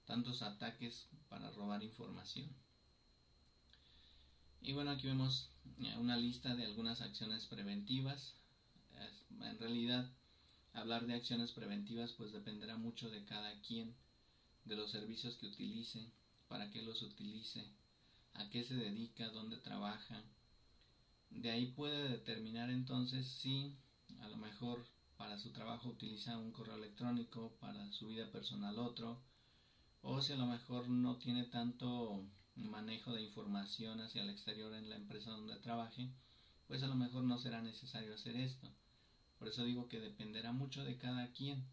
tantos 0.06 0.42
ataques 0.42 1.08
para 1.30 1.50
robar 1.52 1.84
información. 1.84 2.50
Y 4.62 4.72
bueno, 4.72 4.92
aquí 4.92 5.08
vemos 5.08 5.50
eh, 5.80 5.96
una 6.00 6.16
lista 6.16 6.56
de 6.56 6.66
algunas 6.66 7.02
acciones 7.02 7.46
preventivas. 7.48 8.36
En 9.42 9.60
realidad, 9.60 10.10
hablar 10.74 11.06
de 11.06 11.14
acciones 11.14 11.52
preventivas 11.52 12.14
pues 12.14 12.32
dependerá 12.32 12.78
mucho 12.78 13.10
de 13.10 13.24
cada 13.26 13.60
quien, 13.62 13.96
de 14.66 14.76
los 14.76 14.92
servicios 14.92 15.38
que 15.38 15.48
utilice, 15.48 16.12
para 16.48 16.70
qué 16.72 16.82
los 16.82 17.02
utilice, 17.02 17.72
a 18.34 18.50
qué 18.50 18.64
se 18.64 18.76
dedica, 18.76 19.30
dónde 19.30 19.58
trabaja. 19.58 20.24
De 21.30 21.50
ahí 21.52 21.68
puede 21.72 22.10
determinar 22.10 22.70
entonces 22.70 23.28
si 23.28 23.78
a 24.22 24.28
lo 24.28 24.38
mejor 24.38 24.86
para 25.18 25.38
su 25.38 25.52
trabajo 25.52 25.90
utiliza 25.90 26.38
un 26.38 26.52
correo 26.52 26.76
electrónico, 26.76 27.56
para 27.60 27.92
su 27.92 28.08
vida 28.08 28.32
personal 28.32 28.78
otro, 28.80 29.22
o 30.02 30.22
si 30.22 30.34
a 30.34 30.38
lo 30.38 30.46
mejor 30.46 30.90
no 30.90 31.18
tiene 31.18 31.46
tanto 31.46 32.26
manejo 32.56 33.14
de 33.14 33.22
información 33.22 34.00
hacia 34.02 34.24
el 34.24 34.30
exterior 34.30 34.74
en 34.74 34.90
la 34.90 34.96
empresa 34.96 35.32
donde 35.32 35.56
trabaje, 35.58 36.12
pues 36.68 36.84
a 36.84 36.88
lo 36.88 36.96
mejor 36.96 37.24
no 37.24 37.38
será 37.38 37.62
necesario 37.62 38.14
hacer 38.14 38.36
esto. 38.36 38.70
Por 39.44 39.52
eso 39.52 39.66
digo 39.66 39.90
que 39.90 40.00
dependerá 40.00 40.54
mucho 40.54 40.86
de 40.86 40.98
cada 40.98 41.30
quien. 41.34 41.66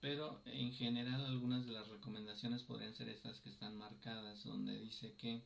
Pero 0.00 0.40
en 0.46 0.72
general 0.72 1.26
algunas 1.26 1.66
de 1.66 1.72
las 1.72 1.86
recomendaciones 1.86 2.62
podrían 2.62 2.94
ser 2.94 3.10
estas 3.10 3.40
que 3.40 3.50
están 3.50 3.76
marcadas, 3.76 4.42
donde 4.42 4.80
dice 4.80 5.12
que 5.18 5.42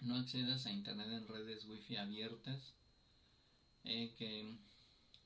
no 0.00 0.16
accedas 0.16 0.66
a 0.66 0.72
Internet 0.72 1.06
en 1.12 1.28
redes 1.28 1.64
wifi 1.66 1.96
abiertas, 1.96 2.74
eh, 3.84 4.16
que 4.18 4.52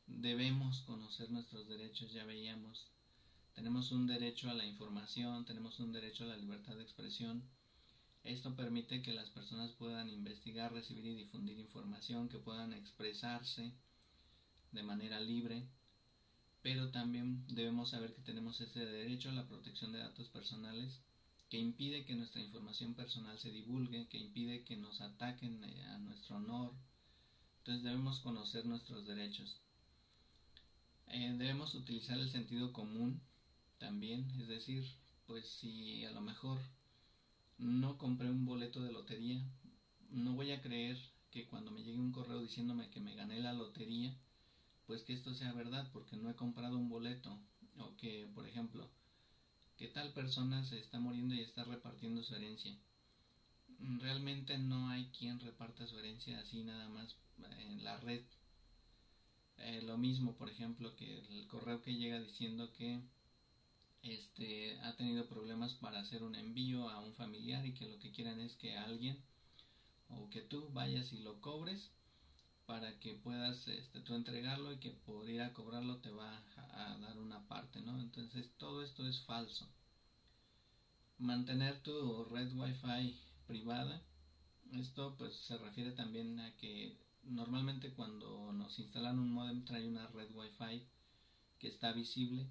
debemos 0.06 0.82
conocer 0.82 1.30
nuestros 1.30 1.66
derechos, 1.66 2.12
ya 2.12 2.26
veíamos, 2.26 2.86
tenemos 3.54 3.92
un 3.92 4.06
derecho 4.06 4.50
a 4.50 4.54
la 4.54 4.66
información, 4.66 5.46
tenemos 5.46 5.80
un 5.80 5.92
derecho 5.92 6.24
a 6.24 6.26
la 6.26 6.36
libertad 6.36 6.76
de 6.76 6.82
expresión. 6.82 7.42
Esto 8.22 8.54
permite 8.54 9.00
que 9.00 9.14
las 9.14 9.30
personas 9.30 9.72
puedan 9.78 10.10
investigar, 10.10 10.74
recibir 10.74 11.06
y 11.06 11.14
difundir 11.14 11.58
información, 11.58 12.28
que 12.28 12.38
puedan 12.38 12.74
expresarse 12.74 13.72
de 14.72 14.82
manera 14.82 15.20
libre, 15.20 15.68
pero 16.62 16.90
también 16.90 17.44
debemos 17.48 17.90
saber 17.90 18.14
que 18.14 18.22
tenemos 18.22 18.60
ese 18.60 18.84
derecho 18.84 19.30
a 19.30 19.34
la 19.34 19.46
protección 19.46 19.92
de 19.92 19.98
datos 19.98 20.28
personales 20.28 21.00
que 21.48 21.58
impide 21.58 22.04
que 22.04 22.14
nuestra 22.14 22.40
información 22.40 22.94
personal 22.94 23.38
se 23.38 23.50
divulgue, 23.50 24.08
que 24.08 24.18
impide 24.18 24.64
que 24.64 24.76
nos 24.76 25.00
ataquen 25.00 25.64
eh, 25.64 25.82
a 25.86 25.98
nuestro 25.98 26.36
honor. 26.36 26.72
Entonces 27.58 27.82
debemos 27.82 28.20
conocer 28.20 28.64
nuestros 28.66 29.04
derechos. 29.06 29.60
Eh, 31.08 31.34
debemos 31.36 31.74
utilizar 31.74 32.18
el 32.18 32.30
sentido 32.30 32.72
común 32.72 33.20
también, 33.78 34.30
es 34.38 34.46
decir, 34.46 34.86
pues 35.26 35.48
si 35.48 36.04
a 36.04 36.12
lo 36.12 36.20
mejor 36.20 36.60
no 37.58 37.98
compré 37.98 38.30
un 38.30 38.44
boleto 38.44 38.82
de 38.82 38.92
lotería, 38.92 39.44
no 40.10 40.34
voy 40.34 40.52
a 40.52 40.62
creer 40.62 40.98
que 41.32 41.46
cuando 41.46 41.72
me 41.72 41.82
llegue 41.82 41.98
un 41.98 42.12
correo 42.12 42.40
diciéndome 42.40 42.90
que 42.90 43.00
me 43.00 43.14
gané 43.14 43.40
la 43.40 43.52
lotería, 43.52 44.16
pues 44.90 45.04
que 45.04 45.12
esto 45.12 45.32
sea 45.34 45.52
verdad 45.52 45.88
porque 45.92 46.16
no 46.16 46.28
he 46.28 46.34
comprado 46.34 46.76
un 46.76 46.88
boleto 46.88 47.38
o 47.78 47.94
que 47.96 48.28
por 48.34 48.44
ejemplo 48.44 48.90
que 49.76 49.86
tal 49.86 50.12
persona 50.12 50.64
se 50.64 50.80
está 50.80 50.98
muriendo 50.98 51.32
y 51.32 51.42
está 51.42 51.62
repartiendo 51.62 52.24
su 52.24 52.34
herencia. 52.34 52.76
Realmente 54.00 54.58
no 54.58 54.88
hay 54.88 55.04
quien 55.16 55.38
reparta 55.38 55.86
su 55.86 55.96
herencia 55.96 56.40
así 56.40 56.64
nada 56.64 56.88
más 56.88 57.14
en 57.60 57.84
la 57.84 57.98
red. 57.98 58.24
Eh, 59.58 59.80
lo 59.82 59.96
mismo 59.96 60.34
por 60.34 60.50
ejemplo 60.50 60.96
que 60.96 61.18
el 61.18 61.46
correo 61.46 61.82
que 61.82 61.94
llega 61.94 62.18
diciendo 62.18 62.72
que 62.72 63.00
este 64.02 64.76
ha 64.80 64.96
tenido 64.96 65.28
problemas 65.28 65.72
para 65.74 66.00
hacer 66.00 66.24
un 66.24 66.34
envío 66.34 66.88
a 66.88 66.98
un 66.98 67.14
familiar 67.14 67.64
y 67.64 67.74
que 67.74 67.86
lo 67.86 68.00
que 68.00 68.10
quieran 68.10 68.40
es 68.40 68.56
que 68.56 68.76
alguien 68.76 69.22
o 70.08 70.28
que 70.30 70.40
tú 70.40 70.68
vayas 70.72 71.12
y 71.12 71.20
lo 71.20 71.40
cobres 71.40 71.92
para 72.70 72.96
que 73.00 73.14
puedas 73.14 73.66
este, 73.66 73.98
tú 74.02 74.14
entregarlo 74.14 74.72
y 74.72 74.76
que 74.76 74.90
por 74.90 75.28
ir 75.28 75.42
a 75.42 75.52
cobrarlo 75.52 75.96
te 75.96 76.12
va 76.12 76.40
a, 76.72 76.96
dar 76.98 77.18
una 77.18 77.44
parte, 77.48 77.80
¿no? 77.80 77.98
Entonces 77.98 78.48
todo 78.58 78.84
esto 78.84 79.04
es 79.08 79.20
falso. 79.22 79.66
Mantener 81.18 81.82
tu 81.82 82.24
red 82.26 82.52
wifi 82.52 83.18
privada, 83.48 84.00
esto 84.70 85.16
pues 85.18 85.34
se 85.34 85.58
refiere 85.58 85.90
también 85.90 86.38
a 86.38 86.56
que 86.58 86.96
normalmente 87.24 87.92
cuando 87.92 88.52
nos 88.52 88.78
instalan 88.78 89.18
un 89.18 89.32
modem 89.32 89.64
trae 89.64 89.88
una 89.88 90.06
red 90.06 90.30
wifi 90.32 90.86
que 91.58 91.66
está 91.66 91.90
visible. 91.90 92.46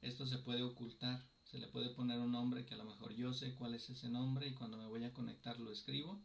Esto 0.00 0.26
se 0.26 0.38
puede 0.38 0.62
ocultar, 0.62 1.22
se 1.44 1.58
le 1.58 1.66
puede 1.66 1.90
poner 1.90 2.20
un 2.20 2.32
nombre 2.32 2.64
que 2.64 2.72
a 2.72 2.78
lo 2.78 2.84
mejor 2.84 3.14
yo 3.14 3.34
sé 3.34 3.54
cuál 3.54 3.74
es 3.74 3.90
ese 3.90 4.08
nombre 4.08 4.48
y 4.48 4.54
cuando 4.54 4.78
me 4.78 4.86
voy 4.86 5.04
a 5.04 5.12
conectar 5.12 5.60
lo 5.60 5.72
escribo 5.72 6.22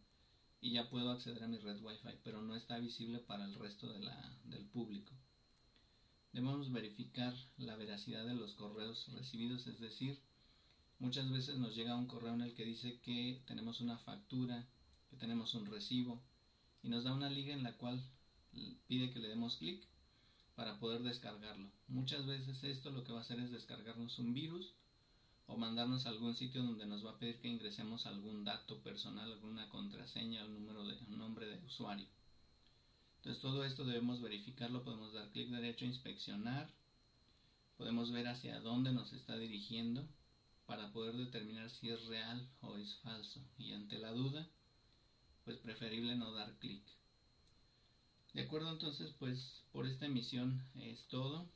y 0.62 0.71
ya 0.71 0.89
puedo 0.89 1.10
acceder 1.10 1.43
a 1.43 1.47
mi 1.47 1.58
red 1.58 1.82
Wi-Fi, 1.82 2.19
pero 2.24 2.41
no 2.41 2.56
está 2.56 2.78
visible 2.78 3.17
para 3.19 3.45
el 3.45 3.56
resto 3.56 3.91
del 4.45 4.65
público. 4.67 5.12
Debemos 6.34 6.71
verificar 6.71 7.34
la 7.58 7.76
veracidad 7.76 8.26
de 8.26 8.36
los 8.36 8.54
correos 8.54 9.10
recibidos, 9.12 9.65
es 9.67 9.80
decir, 9.80 10.21
muchas 11.00 11.30
veces 11.32 11.58
nos 11.58 11.76
llega 11.76 11.97
un 11.97 12.06
correo 12.06 12.34
en 12.34 12.41
el 12.41 12.54
que 12.54 12.63
dice 12.63 13.00
que 13.02 13.41
tenemos 13.47 13.82
una 13.82 13.97
factura, 13.97 14.67
que 15.10 15.17
tenemos 15.17 15.56
un 15.56 15.65
recibo 15.65 16.21
y 16.84 16.89
nos 16.89 17.04
da 17.04 17.13
una 17.13 17.30
liga 17.30 17.54
en 17.54 17.63
la 17.63 17.76
cual 17.78 18.02
pide 18.88 19.12
que 19.12 19.19
le 19.19 19.30
demos 19.30 19.58
clic 19.58 19.84
para 20.56 20.80
poder 20.80 21.02
descargarlo. 21.02 21.71
Muchas 21.88 22.26
veces 22.28 22.63
esto 22.63 22.91
lo 22.91 23.04
que 23.04 23.13
va 23.13 23.19
a 23.19 23.21
hacer 23.24 23.39
es 23.39 23.52
descargarnos 23.52 24.19
un 24.19 24.34
virus 24.34 24.76
o 25.52 25.58
mandarnos 25.58 26.06
a 26.06 26.10
algún 26.10 26.34
sitio 26.34 26.64
donde 26.64 26.86
nos 26.86 27.06
va 27.06 27.12
a 27.12 27.20
pedir 27.20 27.42
que 27.42 27.50
ingresemos 27.50 28.06
algún 28.06 28.46
dato 28.46 28.82
personal, 28.82 29.30
alguna 29.30 29.68
contraseña, 29.70 30.46
un 30.46 30.54
número 30.54 30.86
de 30.86 30.96
nombre 31.08 31.46
de 31.46 31.66
usuario. 31.66 32.08
Entonces 33.18 33.42
todo 33.42 33.66
esto 33.66 33.84
debemos 33.84 34.22
verificarlo, 34.22 34.84
podemos 34.84 35.12
dar 35.14 35.30
clic 35.32 35.50
derecho, 35.50 35.86
inspeccionar, 35.86 36.74
podemos 37.78 38.12
ver 38.12 38.30
hacia 38.30 38.62
dónde 38.62 38.94
nos 38.94 39.12
está 39.12 39.38
dirigiendo 39.38 40.08
para 40.66 40.94
poder 40.94 41.16
determinar 41.18 41.70
si 41.70 41.90
es 41.90 42.06
real 42.06 42.50
o 42.62 42.78
es 42.78 42.96
falso 43.04 43.46
y 43.58 43.74
ante 43.74 44.00
la 44.00 44.12
duda 44.12 44.48
pues 45.44 45.58
preferible 45.58 46.16
no 46.16 46.32
dar 46.32 46.58
clic. 46.60 46.82
De 48.34 48.44
acuerdo 48.44 48.72
entonces 48.72 49.14
pues 49.20 49.66
por 49.74 49.86
esta 49.86 50.06
emisión 50.06 50.64
es 50.76 51.06
todo. 51.10 51.50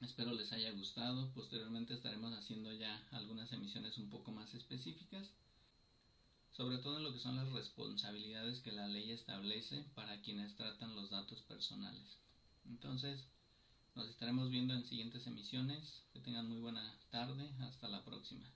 Espero 0.00 0.32
les 0.32 0.52
haya 0.52 0.70
gustado. 0.72 1.32
Posteriormente 1.32 1.94
estaremos 1.94 2.32
haciendo 2.32 2.72
ya 2.72 3.06
algunas 3.12 3.52
emisiones 3.52 3.96
un 3.98 4.10
poco 4.10 4.30
más 4.30 4.54
específicas, 4.54 5.30
sobre 6.52 6.78
todo 6.78 6.98
en 6.98 7.04
lo 7.04 7.12
que 7.12 7.18
son 7.18 7.36
las 7.36 7.50
responsabilidades 7.52 8.60
que 8.60 8.72
la 8.72 8.88
ley 8.88 9.10
establece 9.10 9.84
para 9.94 10.20
quienes 10.22 10.54
tratan 10.54 10.96
los 10.96 11.10
datos 11.10 11.42
personales. 11.42 12.18
Entonces, 12.66 13.24
nos 13.96 14.08
estaremos 14.08 14.50
viendo 14.50 14.74
en 14.74 14.84
siguientes 14.84 15.26
emisiones. 15.26 16.02
Que 16.12 16.20
tengan 16.20 16.48
muy 16.48 16.60
buena 16.60 16.98
tarde. 17.10 17.50
Hasta 17.60 17.88
la 17.88 18.04
próxima. 18.04 18.46